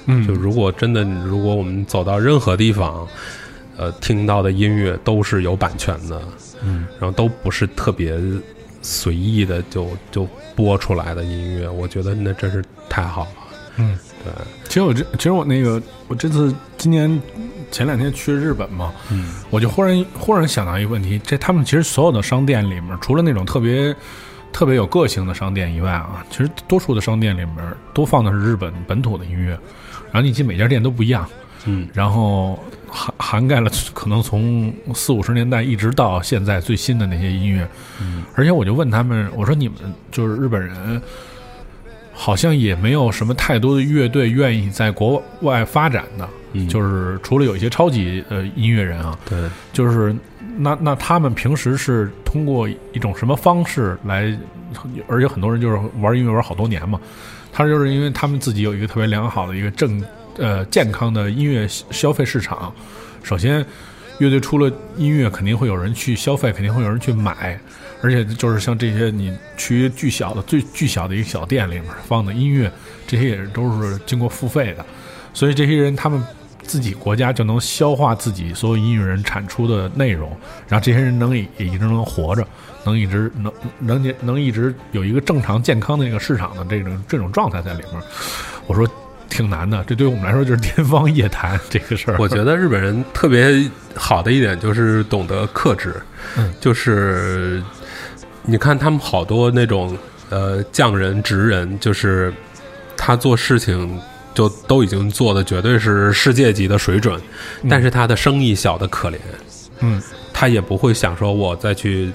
[0.07, 3.07] 嗯就如果真的，如果我们走到任何地方，
[3.79, 6.20] 呃，听到的音乐都是有版权的，
[6.62, 8.18] 嗯，然后都不是特别
[8.83, 13.31] 随意的就就播出来的音乐，我觉得那真是太好了。
[13.76, 14.33] 嗯，对，
[14.64, 17.22] 其实我这其实我那个我这次今年
[17.70, 23.95] 前两天去日本嘛，嗯，我就忽然忽然想到一个问题，这他们其实所有的商店里面，除了那种特别
[24.53, 27.57] 特别有个性的商店以外啊，其实多数的商店里面
[27.95, 29.51] 都放的是日本本土的音乐，
[30.11, 31.24] 然后你进每家店都不一样，
[31.64, 31.89] 嗯。
[31.95, 32.59] 然后
[32.89, 37.68] 涵涵盖了可能从四五十年代一直到现在最新的那些音乐，
[38.01, 38.24] 嗯。
[38.34, 39.76] 而且我就问他们，我说你们
[40.11, 41.01] 就是日本人，
[42.12, 46.66] 好像也没有什么太多的乐队愿意在国外发展的，嗯。
[46.68, 50.14] 就是除了有一些超级呃音乐人啊，对，就是
[50.57, 54.36] 那那他们平时是通过一种什么方式来，
[55.07, 57.01] 而且很多人就是玩音乐玩好多年嘛，
[57.53, 60.03] 他就是因为他们自己有一个特别良好的一个正
[60.39, 62.72] 呃健康的音乐消费市场。
[63.22, 63.64] 首先，
[64.18, 67.61] 乐队出了音乐，肯定会有人去消费，肯定会有人去买，
[68.01, 72.70] 而且就是像这些你去巨小的最巨小的一个小店里面放的音乐，
[73.07, 74.86] 这些也都是经过付费的，
[75.34, 76.22] 所以这些人他们
[76.62, 80.30] 自己国家就能消化自己所有音乐人产出的内容，
[80.68, 82.47] 然后这些人能也也一直能活着，
[82.84, 88.03] 能一直能能能一直有一个正常健康的一个市场的这种这种状态在里面。
[88.66, 88.86] 我说
[89.29, 92.16] 挺难的，这对我们来说就是天方夜谭这个事儿。
[92.18, 95.95] 我觉得日本人特别好的一点就是懂得克制，
[96.37, 97.62] 嗯就是
[98.43, 99.97] 你看他们好多那种
[100.31, 102.33] 呃匠人、职人，就是
[102.97, 104.01] 他做事情
[104.35, 107.20] 就都已经做的绝对是世界级的水准，
[107.68, 109.18] 但是他的生意小的可怜，
[109.81, 110.03] 嗯
[110.33, 112.11] 他也不会想说我再去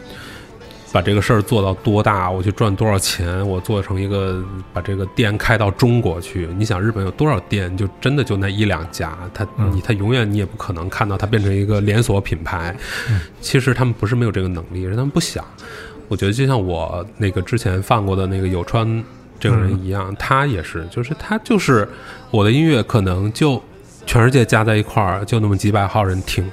[0.93, 4.41] 把这个事儿做到多大，我去赚多少钱，我做成一个
[4.71, 6.47] 把这个店开到中国去。
[6.55, 12.75] 你想日本有多少店，就真的就那一两家，他你他永远你也不可能看到它变成一个连锁品牌。
[13.41, 15.43] 其实他们不是没有这个能力，是他们不想。
[16.09, 19.03] 我觉得就像我那个之前放过的那个有川
[19.39, 21.89] 这个人一样，他也是，就是他就是
[22.29, 23.59] 我的音乐可能就
[24.05, 26.47] 全世界加在一块儿就那么几百号人听，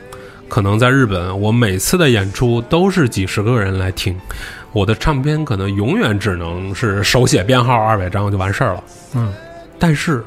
[0.50, 4.14] 可能在日本我每次的演出都是几十个人来听，
[4.72, 8.84] 我的唱片可能永远只能是手写编号二百张就完事儿了。
[9.14, 9.32] 嗯，
[9.78, 10.24] 但是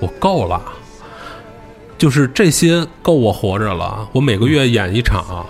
[0.00, 0.60] 我够了，
[1.98, 4.08] 就是这些够我活着了。
[4.12, 5.46] 我每个月演一场，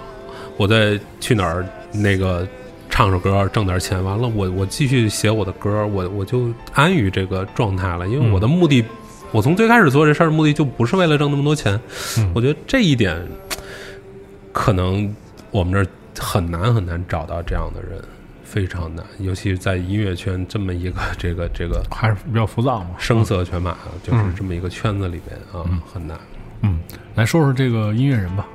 [0.57, 2.47] 我再去哪儿那个
[2.91, 8.09] 唱首歌挣点钱，完了我我继续写我的歌，我我就安于这个状态了。
[8.09, 8.85] 因为我的目的，
[9.31, 11.79] 我从最开始做这事儿的目的就不是为了挣那么多钱。
[12.35, 13.25] 我觉得这一点
[14.59, 15.15] 可能
[15.51, 15.87] 我们这儿
[16.19, 18.03] 很难很难找到这样的人，
[18.43, 22.91] 非常难，尤其是在音乐圈这么一个 这个这个还是比较浮躁嘛。
[22.97, 26.19] 声色犬马，就是这么一个圈子里边啊，很难
[26.63, 26.81] 嗯，
[27.15, 28.47] 来说说这个音乐人吧。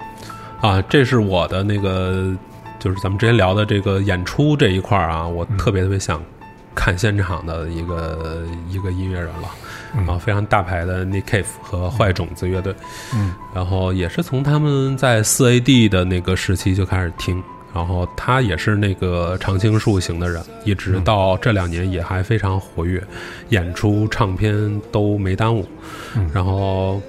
[0.59, 0.81] 啊。
[0.89, 2.35] 这是我的那个，
[2.79, 6.19] 就是咱们之前聊的这个演出这一块儿啊，我特别特别想
[6.73, 9.47] 看现场的一个一个音乐人了。
[10.07, 12.73] 啊，非常大牌的 Nick Cave 和坏种子乐队，
[13.13, 23.03] 嗯，然后也是从他们在四 AD 的那个时期就开始听，然后他也是那个常青树型的人，一直到这两年也还非常活跃，
[23.49, 25.67] 演出、唱片都没耽误，
[26.33, 27.01] 然后，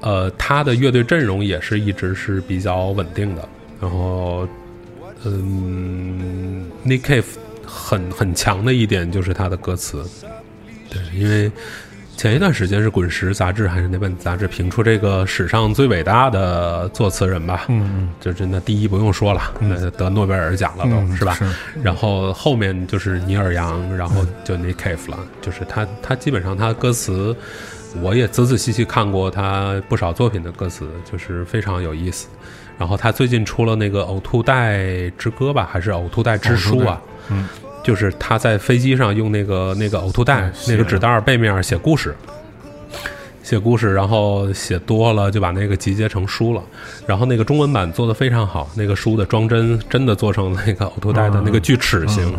[0.00, 3.48] 呃，他的乐队阵容也是一直是比较稳定的，
[3.80, 4.48] 然后，
[5.24, 7.24] 嗯，Nick Cave
[7.64, 10.04] 很很强的一点就是他的歌词，
[10.92, 11.50] 对，因为
[12.16, 17.64] 前一段时间是《滚石》杂志还是哪本杂志评出这个史上最伟大的作词人吧？
[17.68, 20.84] 嗯嗯，就真的第一不用说了，那得诺贝尔奖了
[21.16, 21.32] 是吧？
[21.34, 21.46] 是
[21.82, 27.34] 然后后面就是尼尔杨，然后就 Nick Cave 了，就是他他基本上他歌词，
[28.02, 32.28] 我也仔仔细细看过他不少作品的歌词，就是非常有意思。
[32.78, 37.00] 然后他最近出了那个《呕吐袋之歌》吧，还是《呕吐袋之书》啊？
[37.30, 37.48] 嗯，
[37.82, 42.14] 就是他在飞机上用那个那个呕吐袋那个纸袋儿背面写故事，
[43.42, 46.62] 写故事，然后写多了就把那个集结成书了。
[47.04, 52.32] 然后那个中文版做的非常好，那个书的装帧真的做成那个呕吐袋的那个锯齿形。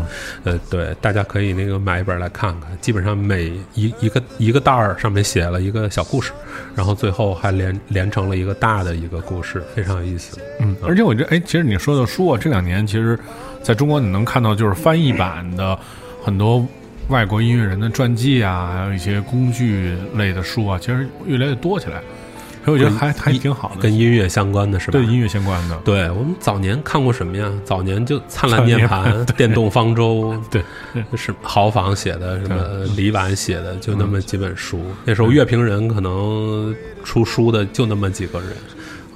[0.44, 2.70] 呃，对，大家可以那个买一本来看看。
[2.80, 6.32] 基本上每一一个一个袋儿上面写了一个小故事，
[6.74, 10.38] 然后最后还连连成了一个大的一个故事，非常有意思。
[10.60, 13.18] 嗯，而且我觉得，哎，其实你说的书啊，这两年其实
[13.64, 15.76] 在中国你能看到，就是翻译版的
[16.22, 16.64] 很多
[17.08, 22.02] 外国音乐人的传记啊，还有一些工具类的书啊，其实越来越多起来，
[22.64, 24.92] 所以我觉得还还挺好的，跟音乐相关的是吧？
[24.92, 27.50] 对音乐相关的，对我们早年看过什么呀？
[27.64, 30.62] 早年就《灿烂涅灿槃》《电动方舟》， 对，
[31.16, 34.80] 是豪仿写的，什么李婉写的，就那么几本书。
[35.06, 38.50] 那时候乐评人可能出书的就那么几个人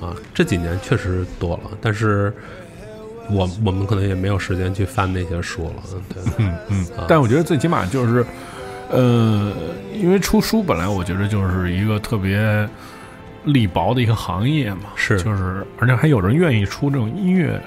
[0.00, 0.16] 啊。
[0.34, 2.34] 这几年确实多了，但是
[3.30, 5.82] 我我们可能也没有时间去翻那些书了。
[6.14, 8.24] 对，嗯嗯，但我觉得最起码就是，
[8.90, 9.52] 呃，
[9.94, 12.68] 因为出书本来我觉得就是一个特别
[13.44, 15.20] 力薄的一个行业嘛，是。
[15.22, 17.60] 就是而且还有人愿意出这种音乐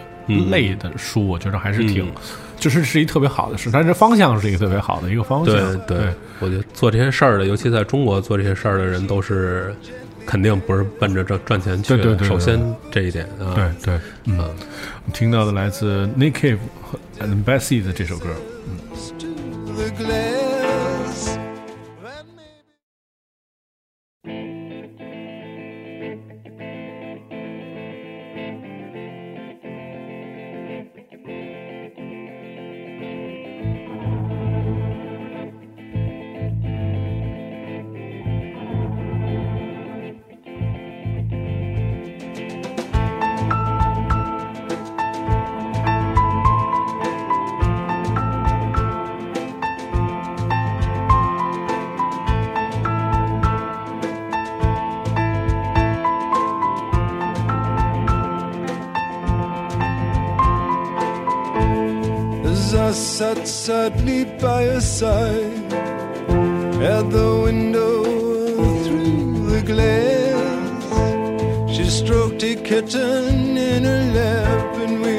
[0.50, 2.12] 类的书，我觉得还是挺，嗯。
[2.58, 5.56] 就是是一特别好的事，但是方向是一个特别好的一个方向，
[5.88, 9.74] 对对，我觉得做这些事儿的，尤其在中国做这些事儿的人，都是
[10.26, 11.98] 肯定不是奔着赚赚钱去的。
[11.98, 12.60] 对对对对首先
[12.92, 13.96] 这一点啊，对对，
[14.26, 14.38] 嗯，嗯。
[14.40, 14.44] 我
[15.06, 18.28] 们听到的来自 Nick Cave 和 and Bessie 的这首歌
[19.66, 20.51] ，the
[65.02, 65.74] by her side
[66.82, 68.04] at the window
[68.84, 70.84] through the glass,
[71.74, 75.18] she stroked a kitten in her lap, and we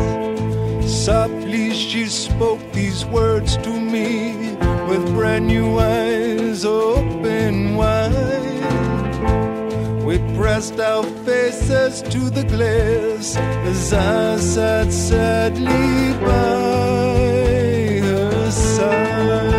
[0.89, 4.57] Softly she spoke these words to me
[4.89, 7.56] with brand new eyes open
[10.57, 19.53] cast our faces to the glass as I sat sadly by her side.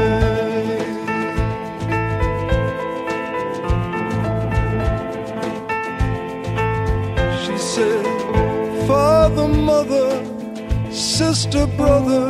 [7.44, 8.06] She said,
[8.88, 10.10] Father, mother,
[10.92, 12.28] sister, brother,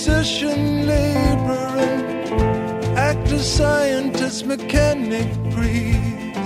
[0.00, 1.76] physician, laborer,
[2.96, 6.38] actor, scientist, mechanic, priest,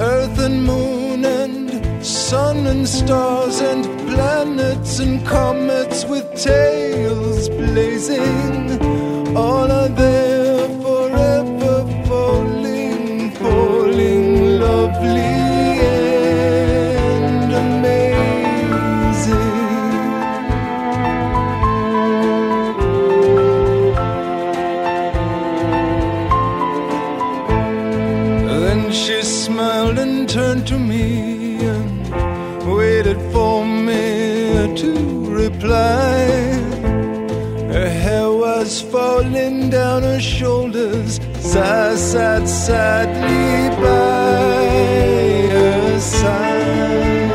[0.00, 8.72] earth and moon and sun and stars and planets and comets with tails blazing.
[9.36, 10.11] All are there
[42.66, 44.66] sadly by
[45.50, 47.32] her side.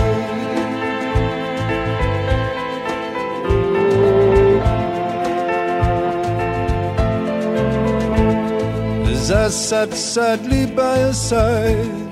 [9.11, 12.11] As I sat sadly by her side,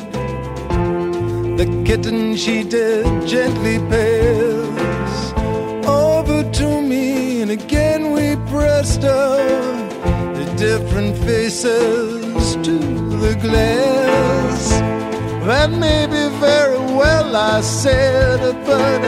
[1.60, 5.16] the kitten she did gently pass
[5.88, 9.38] over to me, and again we pressed our
[10.38, 12.15] the different faces
[13.26, 14.70] the glass.
[15.50, 19.02] That may be very well, I said, but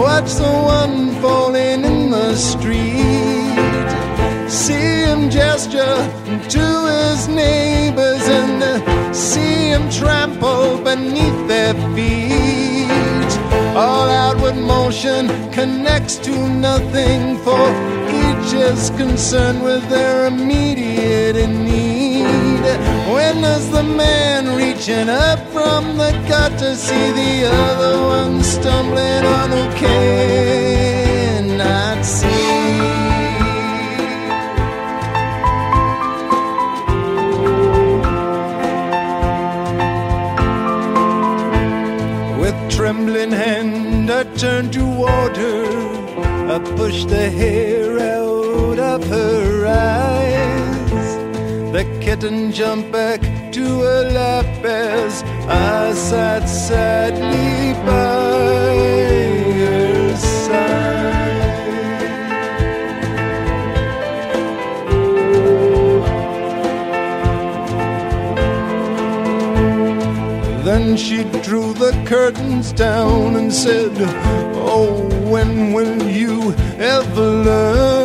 [0.00, 3.88] watch the one falling in the street.
[4.48, 5.98] See him gesture
[6.56, 8.60] to his neighbors and
[9.14, 13.30] see him trample beneath their feet.
[13.82, 16.34] All outward motion connects to
[16.68, 17.64] nothing, for
[18.22, 22.49] each is concerned with their immediate need.
[22.60, 29.50] When does the man reaching up from the gutter see the other one stumbling on
[29.50, 30.74] who cannot
[32.04, 32.28] see?
[42.40, 45.64] With trembling hand, I turned toward her.
[46.54, 50.19] I pushed the hair out of her eyes.
[52.10, 53.20] Kitten jumped back
[53.52, 58.74] to her lap as I sat sadly by
[59.54, 60.74] her side.
[70.64, 73.92] Then she drew the curtains down and said,
[74.56, 77.99] Oh, when will you ever learn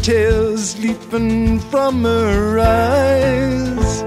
[0.02, 4.02] Tears leaping from her eyes.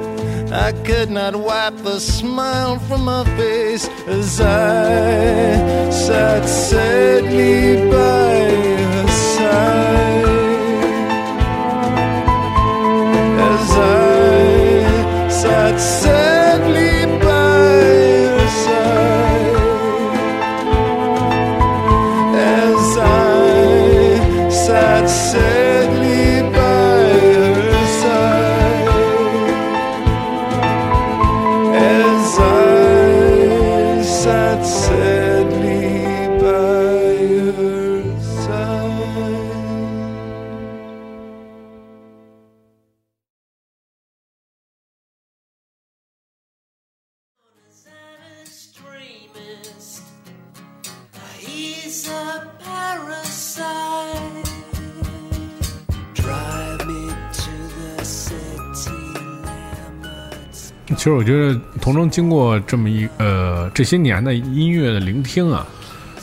[0.52, 8.36] I could not wipe the smile from my face as I sat sadly by
[8.94, 10.35] her side.
[61.06, 65.66] 实我觉得童声经过这么一呃这些年的音乐的聆听啊，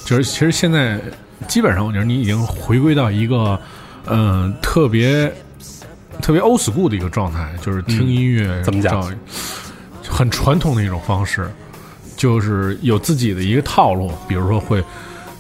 [0.05, 1.01] 就是其实现在
[1.49, 3.59] 基本上我觉得你已经回归到一个
[4.07, 5.33] 嗯、呃特别
[6.21, 9.03] 特别 old school 的一个状态，就是听音乐、嗯怎么讲
[10.09, 11.51] 很传统的一种方式，
[12.17, 14.83] 就是有自己的一个套路，比如说会。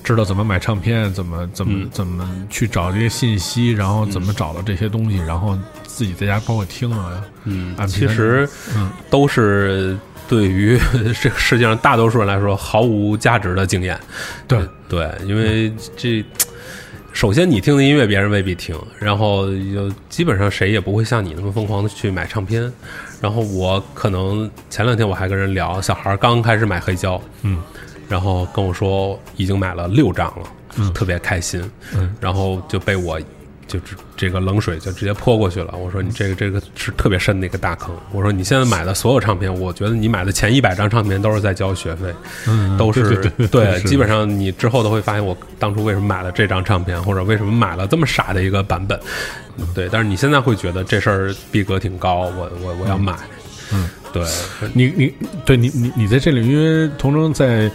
[0.03, 9.96] 知道怎么买唱片，怎么怎么嗯怎么去找这些信息，然后怎么找到这些东西，然后自己在家包括听啊，嗯按，其实嗯都是
[10.28, 10.78] 对于
[11.20, 13.98] 这个世界上大多数人来说毫无价值的经验。
[14.48, 16.24] 对对，因为这
[17.12, 22.72] 首先你听的音乐别人未必听，然后有基本上谁也不会像你那么疯狂的去买唱片。
[23.20, 27.57] 然后我可能前两天我还跟人聊，小孩儿刚开始买黑胶，嗯，
[28.09, 30.46] 然后跟我说已经买了六张了，
[30.76, 31.62] 嗯特别开心，
[31.94, 33.20] 嗯，然后就被我
[33.66, 33.78] 就
[34.16, 35.74] 这个冷水就直接泼过去了。
[35.76, 37.94] 我说你这个这个是特别深的一个大坑。
[38.12, 42.12] 我说你现在买的所有唱片，我觉得你买的前一百张唱片都是在交学费，
[42.46, 43.16] 嗯都是
[43.50, 48.98] 对基本上你之后都会发现我当初为什么买了这张唱片，或者为什么买了这么傻的一个版本。
[49.74, 53.12] 对，但是你现在会觉得这事儿逼格挺高，我我我要买。
[53.14, 53.41] 嗯，
[54.12, 54.24] 对，
[54.72, 55.14] 你你
[55.44, 57.70] 对你你你在这里，因为童真在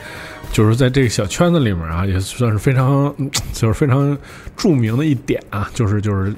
[0.52, 4.18] 就是在这个小圈子里面啊，也算是非常嗯就是非常
[4.56, 6.34] 著名的一点啊，就是就是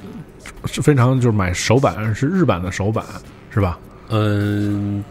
[0.65, 3.05] 是非常就是买手版是日版的手版
[3.49, 3.77] 是吧？
[4.09, 5.03] 嗯，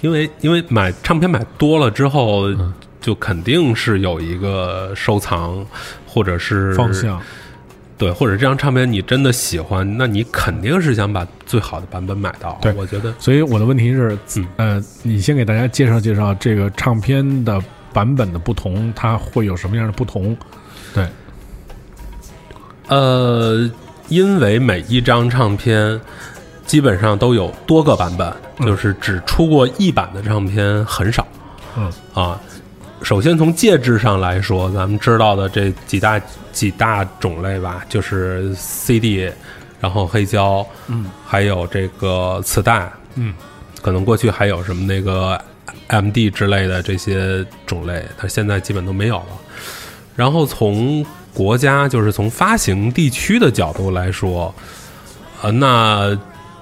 [0.00, 2.72] 因为因为买唱片买多了之后，嗯。
[3.00, 5.64] 就肯定是有一个收藏，
[6.06, 7.18] 或者是方向
[8.00, 12.58] 对，或者这张唱片你真的喜欢，那你肯定是想把最好的版本买到。
[12.62, 20.34] 对我觉得所以我的问题是，嗯呃，你先给大家介绍介绍这个唱片的版本的不同，它会有什么样的不同？
[20.94, 21.06] 对，
[22.88, 23.70] 呃，
[24.08, 26.00] 因为每一张唱片
[26.64, 28.32] 基本上都有多个版本，
[28.66, 31.26] 就是只出过一版的唱片很少。
[31.76, 32.40] 嗯啊，
[33.02, 36.20] 首先从介质上来说，咱们知道的这几大
[36.52, 39.30] 几大种类吧，就是 CD，
[39.80, 43.34] 然后黑胶，嗯，还有这个磁带，嗯，
[43.80, 45.40] 可能过去还有什么那个
[45.88, 49.26] MD 之类的这些种类，它现在基本都没有了。
[50.14, 54.54] 然后从国家，就是从发行地区的角度来说，
[55.40, 56.18] 呃，那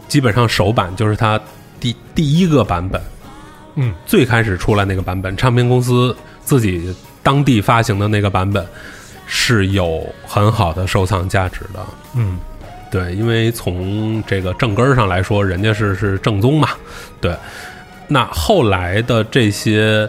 [0.07, 1.41] 基本上首版就是它
[1.80, 3.03] 第第一个版本，
[3.79, 8.66] 嗯，最开始出来那个版本，唱片公司自己当地发行的那个版本
[9.26, 11.81] 是有很好的收藏价值的。
[12.14, 12.39] 嗯。
[12.91, 16.70] 对，因为从这个正根儿上来说，人家是是正宗嘛。
[17.20, 17.37] 对，
[18.07, 20.09] 那后来的这些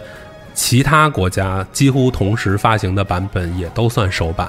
[0.54, 4.48] 其他国家几乎同时发行的版本也都算首版，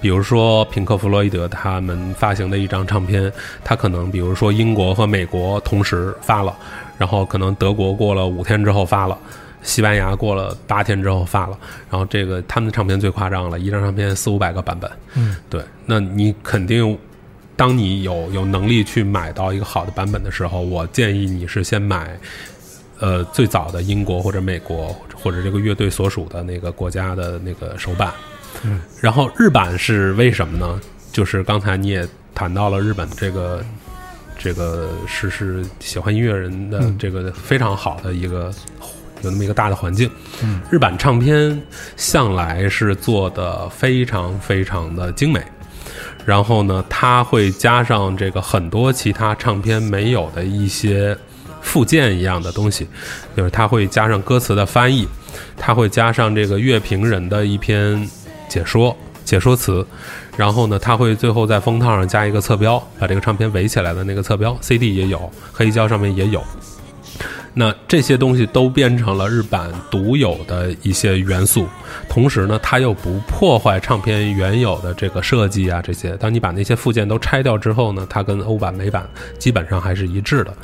[0.00, 3.32] 比如说平克·弗洛伊德他们发行的一张唱片，
[3.64, 6.56] 他可能比如说英国和美国同时发了，
[6.98, 9.18] 然后可能德国过了五天之后发了。
[9.64, 11.56] 西班牙过了八天之后发了，
[11.88, 14.90] 然后这个他们的唱片最夸张了，一张唱片四五百个版本。
[15.14, 16.98] 嗯，对，那你肯定，
[17.54, 22.18] 当你有有能力去买到一个好的版本的时候，我建议你是先买，
[22.98, 28.12] 呃，最早的英国或者美国或者这个乐队所属的那个国家的那个首版。
[28.64, 30.80] 嗯，然后日版是为什么呢？
[31.12, 33.64] 就是刚才你也谈到了日本这个。
[34.42, 36.98] 这个是是喜欢音乐人的嗯。
[36.98, 38.52] 这个非常好的一个
[39.22, 40.10] 有那么一个大的环境，
[40.42, 40.60] 嗯。
[40.68, 41.60] 日版唱片
[41.96, 45.40] 向来是做的非常非常的精美，
[46.26, 51.16] 然后呢，它会加上这个很多其他唱片没有的一些
[51.60, 52.88] 附件一样的东西，
[53.36, 55.06] 就是它会加上歌词的翻译，
[55.56, 58.10] 它会加上这个乐评人的一篇
[58.48, 59.86] 解说解说词，
[60.36, 66.42] 然后呢，它会最后在封套上加一个侧标，把这个唱片围起来的那个侧标，CD 也有，黑胶上面也有。
[67.54, 71.66] 那这些东西都变成了日版独有的一些元素，
[72.08, 76.16] 同时呢，它又不破坏唱片原有的这个设计啊，这些。
[76.16, 79.06] 当你把那些附件都拆掉之后呢，它跟欧版、美版
[79.38, 80.54] 基本上还是一致的。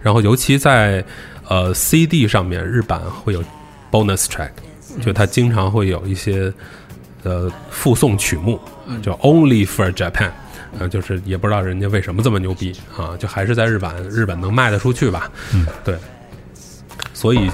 [0.00, 1.04] 然后，尤其在
[1.48, 3.42] 呃 CD 上面，日版会有
[3.90, 4.50] bonus track，
[5.02, 6.52] 就它经常会有一些
[7.26, 8.58] 呃附送曲目，
[9.02, 10.30] 叫 Only for Japan。
[10.78, 15.30] 呃，就是也不知道人家为什么这么牛逼啊，就还是在日版，日本能卖得出去吧？
[15.52, 15.96] 嗯，对。
[17.14, 17.50] 所以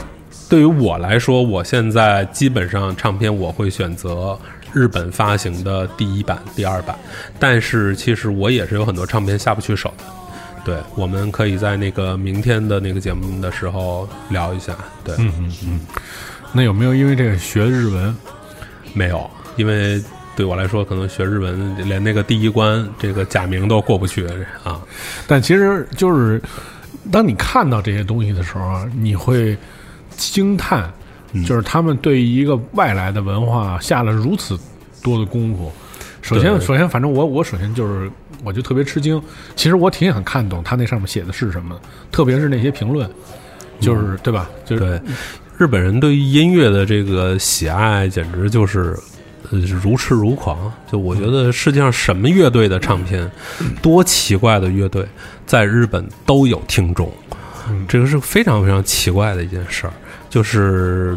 [0.48, 4.38] 对于我来说，我现在基本上唱片我会选择
[4.72, 6.98] 日本发行的第一版、第二版，
[7.38, 10.04] 但是其实我也是有很多唱片下不去手的。
[10.64, 14.74] 对，我们可以在那个明天的那个节目的时候聊一下。
[15.04, 15.80] 对，嗯嗯嗯。
[16.52, 18.16] 那有没有因为这个学日文？
[18.94, 20.02] 没有，因为
[20.34, 24.26] 对我来说，可能学日文连那个第一关这个假名都过不去
[24.64, 24.80] 啊。
[25.26, 26.40] 但其实就是
[27.10, 29.54] 当你看到这些东西的时候啊，你会
[30.16, 30.90] 惊叹，
[31.46, 34.58] 就是他们对于一个外来的文化下了如此
[35.02, 35.70] 多的功夫。
[36.22, 38.10] 首先，首先，反正我我首先就是，
[38.42, 39.22] 我就特别吃惊。
[39.54, 41.78] 其实我挺想看懂他那上面写的是什么，
[42.10, 43.06] 特别是那些评论，
[43.80, 44.48] 就是、对吧？
[44.64, 45.00] 就是对，
[45.58, 48.98] 日本人对于音乐的这个喜爱简直就是。
[49.52, 50.72] 呃，如痴如狂。
[50.90, 53.30] 就我觉得世界上什么乐队的唱片，
[53.80, 55.06] 多奇怪的乐队，
[55.46, 57.12] 在日本都有听众。
[57.86, 59.92] 这个是非常非常奇怪的一件事儿。
[60.28, 61.16] 就是，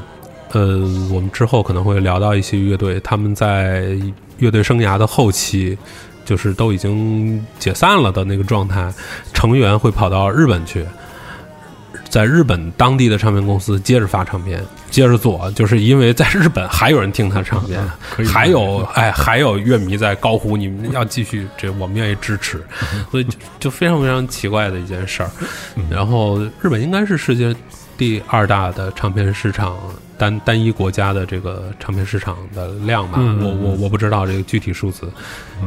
[0.51, 0.77] 呃，
[1.11, 3.97] 我们之后可能会聊到一些乐队，他们在
[4.37, 5.77] 乐队生涯的后期，
[6.23, 8.93] 就是都已经解散了的那个状态，
[9.33, 10.85] 成员会跑到日本去，
[12.09, 17.81] 在日本当地的唱片公司接着发唱片，接着做，就是因为在日本还有人听他唱片，
[18.25, 22.63] 还有哎还有乐迷在高呼你们要继续，这我们愿意支持，
[23.11, 25.29] 所以就就非常非常奇怪的一件事儿。
[25.89, 27.55] 然后日本应该是世界
[27.97, 29.77] 第二大的唱片市场。
[30.17, 35.11] 单单一国家的这个唱片市场的量吧，嗯我我我不知道这个具体数字，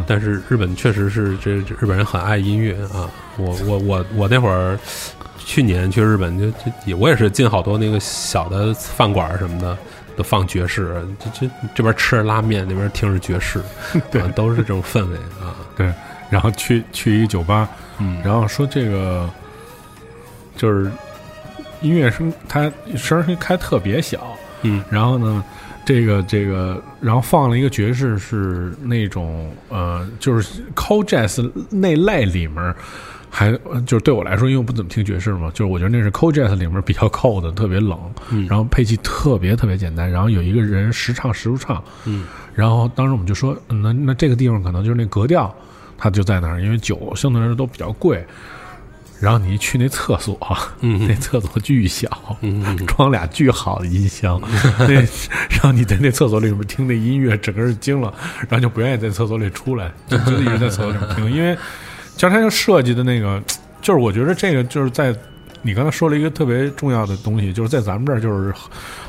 [0.06, 3.10] 但是日本确实是这这日本人很爱音乐啊。
[3.36, 4.78] 我我我我那会儿
[5.48, 9.76] 去年去日本就就也我也是进好多那个小的饭馆什么的，
[10.14, 13.62] 都放爵士，这这这边吃着拉面，那边听着爵士，
[14.12, 15.56] 对啊都是这种氛围啊。
[15.74, 15.90] 对，
[16.28, 17.66] 然后去去一个酒吧，
[17.98, 19.26] 嗯然后说这个
[20.54, 20.92] 就是
[21.80, 25.42] 音乐声，它声儿开特别小，嗯然后呢，
[25.82, 32.74] 这个这个，然后放了一个爵士是那种呃，就是 call jazz 那类里面。
[33.30, 37.98] 还呃就是对我来说，因为我不怎么听爵士嘛，就是我觉得那是 jazz 里面比较 cold 的，特别冷，
[38.30, 42.24] 嗯然后配器特别特别简单，然后有一个人时唱时不唱，嗯，
[42.54, 45.54] 然后当时我们就说，嗯那那这个地方可能就是那格调，
[45.96, 48.24] 它就在那儿，因为酒相对来说都比较贵。
[49.20, 50.38] 然后你一去那厕所，
[50.80, 52.08] 嗯那厕所巨小，
[52.40, 54.40] 嗯嗯装俩巨好的音箱，
[54.78, 58.14] 那然后你在那厕所里面听那音乐，整个人惊了，
[58.48, 61.58] 然后就不愿意在厕所里出来，就就一直在厕所里面听，因为
[62.18, 63.40] 就是它就设计的那个，
[63.80, 65.14] 就是我觉得这个就是在
[65.62, 68.52] 你刚才说了一个特别重要的东西，就是在咱们这儿就是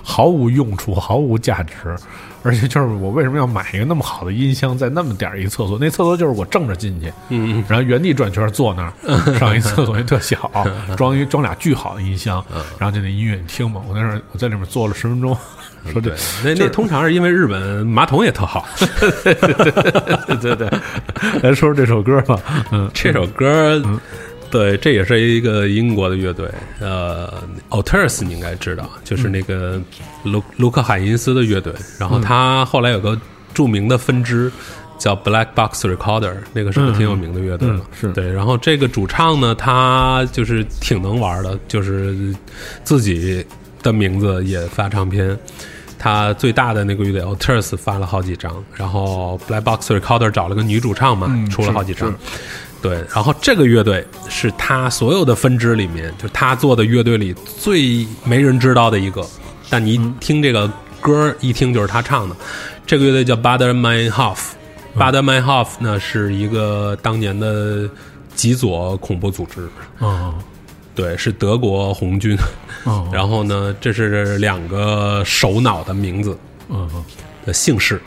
[0.04, 1.96] 毫无用处、毫无价值，
[2.44, 5.78] 而且就是我为什么要买一个那么好的音箱在那么点儿一个厕所？
[5.80, 10.50] 那厕所就是我正着进去，嗯然后原地转圈坐那儿，上一厕所也特小，
[10.98, 12.44] 装一装俩巨好的音箱，
[12.78, 13.82] 然后就那音乐你听嘛。
[13.88, 15.36] 我在那儿我在里面坐了十分钟，
[15.92, 18.66] 说这对，那那通常是因为日本马桶也特好。
[19.24, 20.70] 对对对，
[21.42, 22.40] 来说说这首歌吧。
[22.72, 23.82] 嗯，这首歌，
[24.52, 27.32] 对，这也是一个英国的乐队，呃
[27.70, 29.80] ，Alters 你应该知道，就是那个
[30.24, 31.74] 卢卢克海因斯的乐队。
[32.00, 33.20] 然后他后来有个
[33.54, 34.52] 著名的分支
[34.98, 37.76] 叫 Black Box Recorder，那个是个挺有名的乐队了。
[37.78, 42.36] 嗯是对，然后这个主唱呢，他就是挺能玩的，就是
[42.84, 43.46] 自己
[43.84, 45.38] 的名字也发唱片。
[46.02, 52.16] 他最大的那个乐队 Alters 发了好几张，然后 Black Box Recorder 找了个女主唱嘛，嗯出了好几张是。
[52.82, 59.26] 对，然后这个乐队是他所有的分支里面，就他做的乐队里最没人知道的一个。
[59.70, 60.72] 但你一听这个
[61.02, 62.36] 歌，一听就是他唱的。
[62.88, 64.38] 这个乐队叫 Bader Meinhof。
[64.98, 67.88] Bader Meinhof 呢是一个当年的
[68.34, 69.70] 极左恐怖组织，
[70.00, 70.34] 哦
[70.96, 72.36] 对，是德国红军。
[72.86, 76.38] 哦， 然后呢，这是两个首脑的名字
[76.70, 76.90] 嗯
[77.46, 78.02] 的姓氏。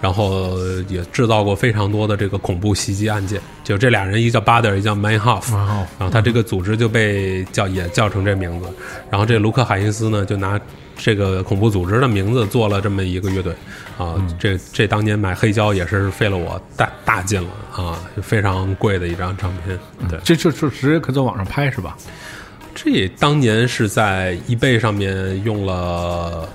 [0.00, 0.56] 然后
[0.88, 8.68] 也制造过非常多的这个恐怖袭击案件，就这俩人，一叫 Bader，一叫 Meinhof，哇哦然后他这个组织就被叫也叫成这名字，
[9.10, 10.60] 然后这卢克海因斯呢就拿
[10.96, 13.52] 这个恐怖组织的名字做了这么一个乐队，
[13.96, 19.78] 啊，这这当年买黑胶也是费了我大大劲了啊，非常贵的一张唱片，
[20.08, 21.96] 对，这就就直接可以在网上拍是吧？
[22.74, 26.48] 这当年是在 eBay 上面用了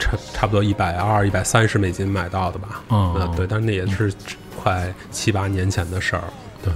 [0.00, 2.82] 差差不多一百二、一百三十美金买到的吧？
[2.88, 4.12] 嗯呃对，但是那也是
[4.60, 6.24] 快七八年前的事儿
[6.64, 6.72] 对，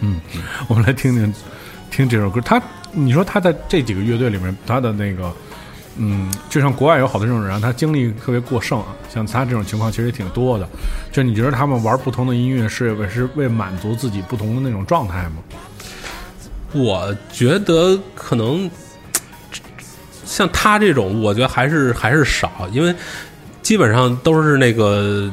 [0.00, 0.20] 嗯，
[0.68, 1.34] 我们来听听
[1.90, 2.40] 听这首歌。
[2.40, 2.62] 他，
[2.92, 5.32] 你说他在这几个乐队里面，他的那个，
[5.96, 8.86] 嗯，就像国外有好多这种人啊，他精力特别过剩啊。
[9.12, 10.68] 像他这种情况其实也挺多的。
[11.10, 15.36] 就你觉得他们玩不同的音乐是为是为满足自己不同的那种状态吗？
[16.72, 18.70] 我觉得可能
[20.28, 22.94] 像他这种，我觉得还是还是少，因为
[23.62, 25.28] 基本上都是那个。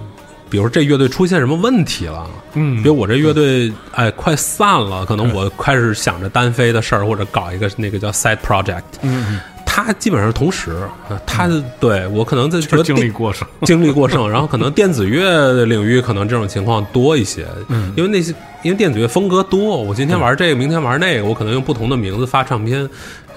[0.48, 9.40] 比如这乐队出现什么问题了，嗯比如我这乐队哎快散了，可能我开始想着单飞的事儿，或者搞一个那个叫 side project，嗯
[9.84, 10.72] 他基本上同时，
[11.10, 11.50] 啊他
[11.82, 13.46] 对我可能在觉得经历过剩。
[13.64, 22.90] 经历过剩，然后可能电子乐领域可能这种情况多一些，嗯因为那些因为电子乐风格多，我今天玩这个，明天玩那个，我可能用不同的名字发唱片，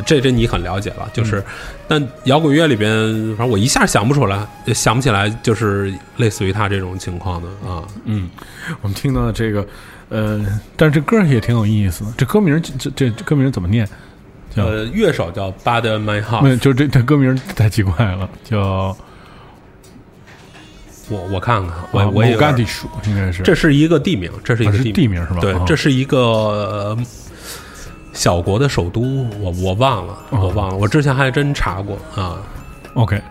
[0.07, 1.43] 这这你很了解了，就是，
[1.89, 2.89] 但摇滚乐里边，
[3.37, 8.31] 反正我一下想不出来，想不起来，就是类似于他这种情况的啊，嗯，
[8.81, 9.67] 我们听到的这个，
[10.09, 12.13] 呃，但是这歌也挺有意思的。
[12.17, 13.89] 这歌名这这这歌名怎么念？
[14.59, 18.97] 叫呃，乐手叫 Bad in My，Heart，就这这歌名太奇怪了，叫
[21.09, 22.55] 我我看看，我啊我也应该
[23.33, 25.39] 是这是一个地名，这是一啊是个地地名是吧？
[25.41, 26.99] 对啊，这是一个呃
[28.13, 32.37] 小国的首都，我我忘了，哦我忘了，我之前还真查过啊。
[32.95, 33.23] OK。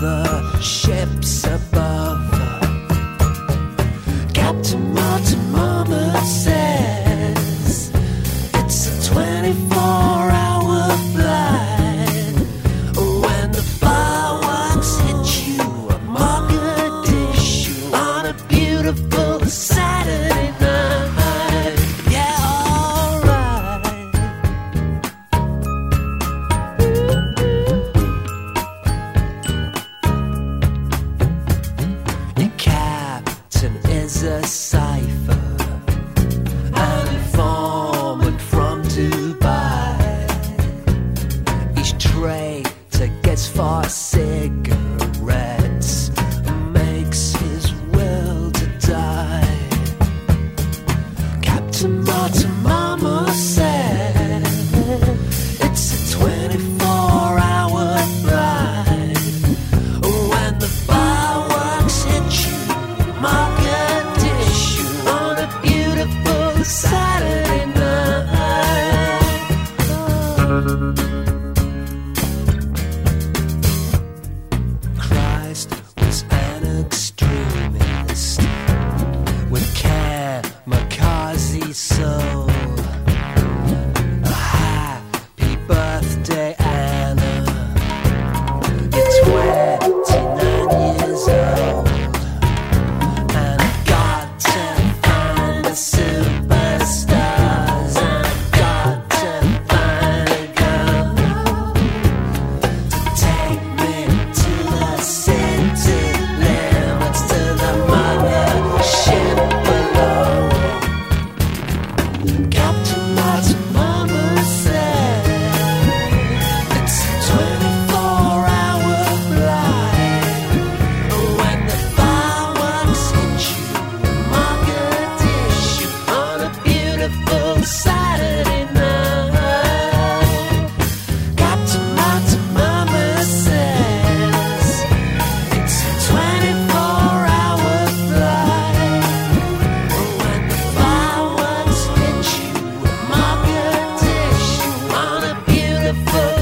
[0.00, 1.85] Mother ships above.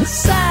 [0.04, 0.43] inside.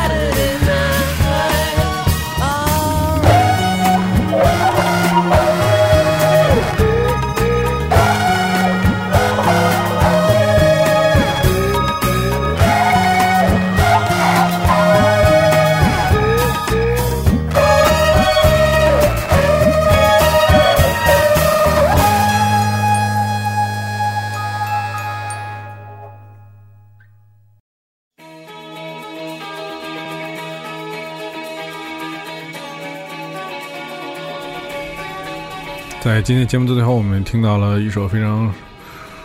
[36.14, 38.54] 在今天节目的最后，我们听到了一首非常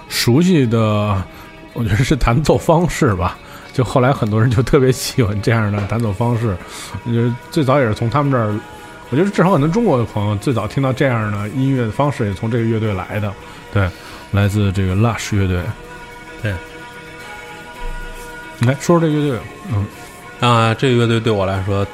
[0.08, 1.22] 熟悉的，
[1.74, 3.36] 我觉得是弹奏方式吧。
[3.74, 6.56] 就后来很多人就特别喜欢这样的弹奏方式，
[7.04, 8.58] 我觉得最早也是从他们这儿，
[9.10, 13.30] 我觉得至少很多中国的朋友最早听到这样的音乐的方式，也从这个乐队来的。
[13.70, 13.86] 对，
[14.30, 15.60] 来自这个 Lush 乐队。
[16.40, 16.54] 对
[18.60, 19.38] 来说说这乐队，
[19.70, 19.86] 嗯
[20.40, 21.86] 啊，这个乐队对我来说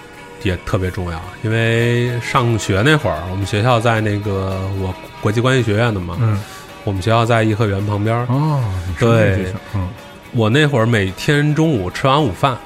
[0.44, 6.38] 也特别重要，因为上学那会儿，我们学校在那个我国际关系学院的嘛，嗯，
[6.84, 8.26] 我们学校在颐和园旁边儿。
[8.28, 8.62] 哦，
[9.00, 9.52] 对。
[10.32, 12.58] 我那会儿每天中午吃完午饭，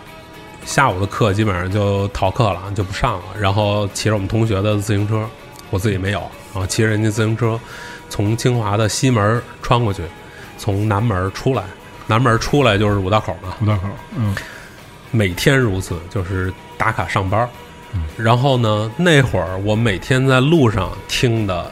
[0.65, 5.25] 下午的课基本上就逃课了，就不上了，然后骑着我们同学的自行车，
[5.71, 6.21] 我自己没有，
[6.53, 7.61] 然后骑着人家自行车
[8.09, 10.03] 从清华的西门穿过去，
[10.57, 11.63] 从南门出来，
[12.07, 14.35] 南门出来就是五道口嘛，五道口，嗯。
[15.11, 17.49] 每天如此，就是打卡上班儿。
[18.17, 21.71] 然后呢，那会儿我每天在路上听的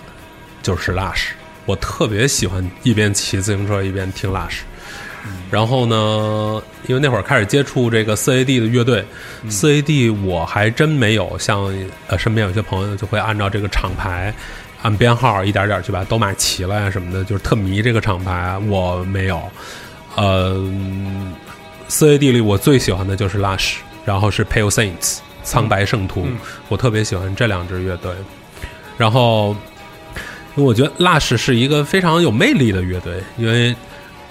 [0.62, 1.28] 就是 Lush，
[1.64, 4.60] 我特别喜欢一边骑自行车一边听 Lush。
[5.50, 9.04] 然后呢，因为那会儿开始接触这个 CAD 的乐队、
[9.48, 11.64] c a d 我还真没有像
[12.06, 14.32] 呃身边有些朋友就会按照这个厂牌。
[14.82, 19.42] 按编号一点点去把都买齐了呀什么的，就是特迷这个厂牌，我没有。
[20.14, 20.54] 呃
[21.88, 26.26] ，CAD 里我最喜欢的就是 Lush，然后是 Pale Saints 苍白圣徒，
[26.68, 28.12] 我特别喜欢这两支乐队。
[28.98, 29.56] 然后，
[30.56, 33.74] 因为我觉得 Lush 是一个非常有魅力的乐队，因为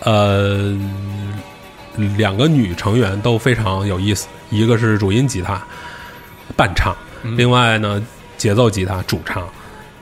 [0.01, 0.77] 呃，
[2.17, 5.61] 两个女成员都非常有意思，一个是主音吉他
[6.57, 6.93] 伴唱，
[7.37, 8.05] 另外呢
[8.37, 9.47] 节奏吉他主唱。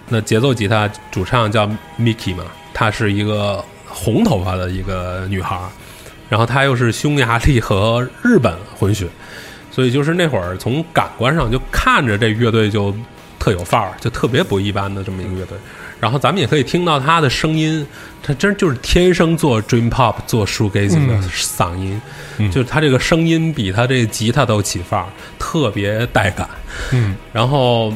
[0.09, 1.67] 那节奏吉他主唱叫
[1.99, 2.43] Miki 嘛，
[2.73, 5.69] 她是一个红头发的一个女孩儿，
[6.29, 9.07] 然后她又是匈牙利和日本混血，
[9.73, 12.95] 所以就是那会儿从感官上就看着这乐队就
[13.39, 15.57] 特有范儿，就特别不一般的这么一个乐队。
[15.99, 17.85] 然后咱们也可以听到他的声音，
[18.21, 21.99] 他真就是天生做 dream pop、做 shoegazing 的嗓音，
[22.51, 25.07] 就是他这个声音比他这吉他都起范儿，
[25.39, 26.47] 特别带感。
[26.91, 27.93] 嗯，然后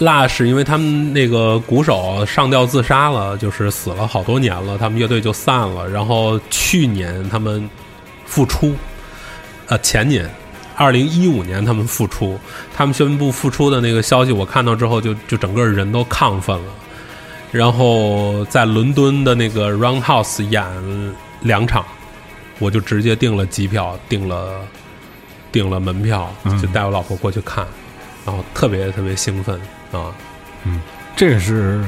[0.00, 5.88] Lush 因为他们那个鼓手上吊自杀了，就是死了好多年了，他们乐队就散了。
[5.88, 7.70] 然后去年他们
[8.26, 8.74] 复出，
[9.68, 10.28] 呃，前年
[10.76, 12.38] 二零一五年他们复出，
[12.74, 16.72] 他们宣布复出的那个消息，我看到之后就就整个人都亢奋了。
[17.52, 20.64] 然后在伦敦的那个 Roundhouse 演
[21.40, 21.84] 两场，
[22.58, 24.60] 我就直接订了机票，订了
[25.52, 27.64] 订了门票，就带我老婆过去看，
[28.26, 29.60] 然后特别特别兴奋
[29.92, 30.12] 啊！
[30.64, 30.80] 嗯
[31.14, 31.84] 这个是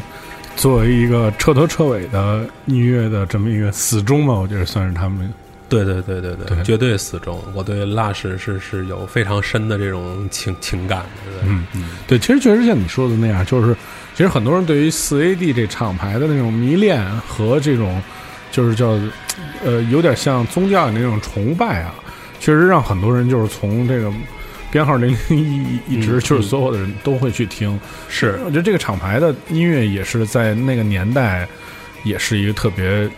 [0.54, 5.28] 作为一个彻头彻尾的音乐的这么一个死忠吧，我觉得算是他们
[5.68, 7.42] 对对对对对，对绝对死忠。
[7.54, 11.40] 我对 Lush 是是有非常深的这种情情感的。
[11.42, 11.66] 对嗯
[12.06, 13.74] 对，其实确实像你说的那样，就是
[14.14, 18.00] 其实很多人对于四 AD 这厂牌的那种迷恋和这种
[18.50, 18.98] 就是叫
[19.64, 21.94] 呃有点像宗教的那种崇拜啊，
[22.38, 24.12] 确实让很多人就是从这个
[24.70, 27.78] 编号零零一一直嗯就是所有的人都会去听。
[28.08, 31.46] 是我觉得这个厂牌的音乐也是在那个年代，
[32.04, 33.08] 也是一个特别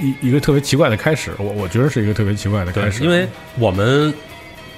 [0.00, 1.30] 一一个特别奇怪的开始。
[1.38, 3.26] 我我觉得是一个特别奇怪的开始，因为
[3.58, 4.12] 我们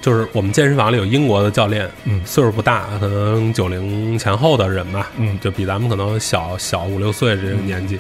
[0.01, 7.99] 就是我们健身房里有英国的教练，嗯岁数不大，可能九零前后的人吧，嗯就比咱们可能小小五六岁这个年纪。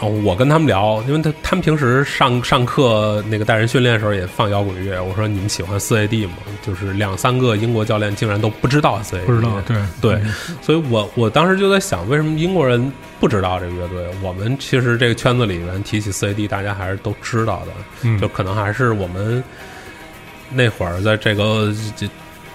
[0.00, 5.02] 哦我跟他们聊，因为他他们平时上上课那个带人训练的时候也放摇滚乐。
[5.02, 6.34] 我说你们喜欢四 AD 吗？
[6.62, 10.20] 就是两三个英国教练竟然都不知道四 AD，不知道对对，
[10.60, 14.06] 所以我我当时就在想，为什么英国人不知道这个乐队？
[14.22, 19.42] 我们其实这个圈子里面提起四 A D，大家还是都知道的，嗯就可能还是我们
[20.50, 22.06] 那会儿在这个就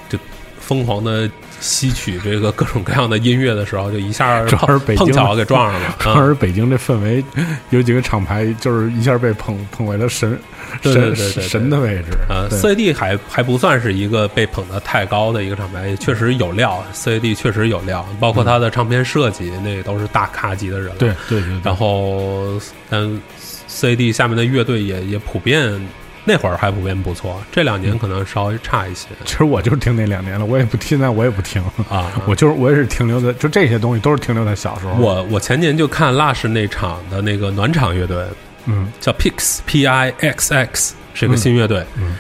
[0.09, 0.19] 就
[0.59, 1.27] 疯狂的
[1.61, 5.95] 吸取这个各种各样的音乐的时候，就一下 主要是北京碰巧给撞上了。
[5.99, 7.23] 主要啊是北京这氛围，
[7.69, 10.37] 有几个厂牌就是一下被捧捧为了神
[10.81, 20.95] 对神神的位置呃，CAD 还还不算是一个被捧得太高的一个厂牌，确实有料，CAD 确实有料，包括他的唱片设计，那也都是大咖级的人了。
[20.97, 22.59] 对对对对然后，
[22.89, 23.21] 但
[23.67, 25.79] CD 下面的乐队也也普遍，
[26.23, 29.07] 那会儿还普遍不错，这两年可能稍微差一些。
[29.25, 31.61] 其实我就是听那两年了，我也不现在我也不听。
[31.89, 32.11] 啊。
[32.27, 34.93] 我就是我也是停留在就这些东西都是停留在小时候。
[34.93, 38.23] 我我前年就看 Lush 那场的那个暖场乐队，
[38.65, 38.91] 嗯。
[38.99, 41.83] 叫 Pix P I X X，是个新乐队。
[41.97, 42.15] 嗯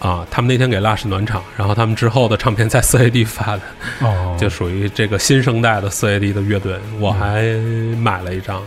[0.00, 3.62] 啊，他们那天给 Lush 暖场，然后他们之后的唱片在四 A D 发的，
[4.00, 4.36] 哦。
[4.38, 7.42] 就属于这个新生代的四 A D 的乐队，我还
[8.02, 8.62] 买了一张，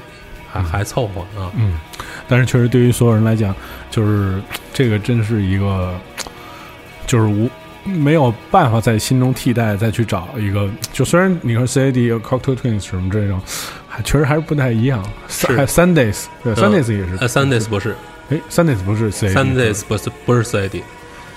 [0.63, 1.51] 还还凑合啊。
[1.55, 1.79] 嗯，
[2.27, 3.55] 但是确实对于所有人来讲，
[3.89, 4.41] 就是
[4.73, 5.93] 这个真是一个，
[7.05, 7.49] 就是无
[7.83, 10.69] 没有办法在心中替代，再去找一个。
[10.91, 13.41] 就虽然你说 CAD 有 Cocktail Twins 什么这种，
[13.87, 15.03] 还确实还是不太一样。
[15.27, 17.17] 是还有 Sundays，对、Sundays 也是。
[17.21, 17.95] 呃，Sundays 不是
[18.29, 19.33] 哎，Sundays 不是 CAD。
[19.33, 20.81] ，Sundays 不是不是 CAD，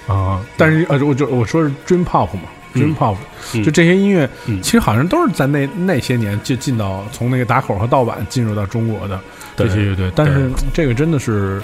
[0.08, 2.42] 啊，但是呃，我就我说是 Dream Pop 嘛。
[2.74, 3.16] Dream Pop，、
[3.54, 3.62] 嗯。
[3.62, 4.60] 就这些音乐，嗯。
[4.62, 9.20] 其实好像都是在那那些年就进到从那个打口和盗版进入到中国的
[9.56, 11.62] 这对些乐队，但是这个真的是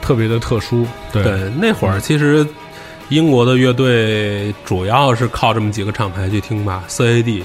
[0.00, 0.86] 特别的特殊。
[1.12, 1.22] 对。
[1.22, 2.46] 对，那会儿其实
[3.08, 7.42] 英国的乐队主要是靠这么几个厂牌去听吧，CAD，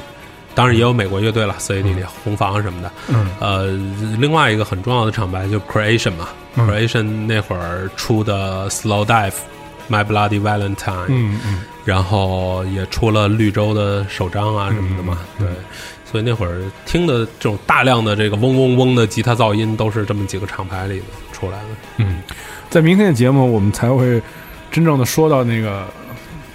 [0.55, 2.91] 当然也有美国乐队了，CAD 里红房什么的。
[3.09, 3.29] 嗯。
[3.39, 3.67] 呃，
[4.17, 6.65] 另外一个很重要的厂牌就 Creation 嘛、嗯。
[6.67, 9.33] C r e a t i o n 那会儿出的 Slow Dive、
[9.89, 15.55] My Bloody Valentine，、嗯嗯，然后也出了绿洲的首张啊什么的嘛，嗯对，
[16.03, 21.67] 所以那会儿听的这种大量的这个嗡嗡嗡的吉他噪音，都是这么几个厂牌里的出来的。
[21.99, 22.21] 嗯，
[22.69, 24.21] 在明天的节目我们才会
[24.69, 25.87] 真正的说到那个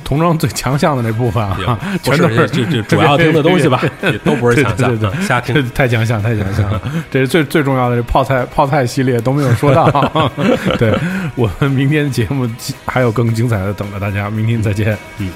[0.04, 5.70] 童装最强项的那部分啊， 全都是这这主要听的东西吧，也都不是强项，对对对对瞎听。
[5.70, 6.80] 太强项，太强项了。
[7.10, 9.88] 这是最最重要的，这泡菜泡菜系列都没有说到。
[10.78, 10.92] 对
[11.34, 12.48] 我们明天的节目
[12.86, 14.96] 还有更精彩的等着大家，明天再见。
[15.18, 15.30] 嗯。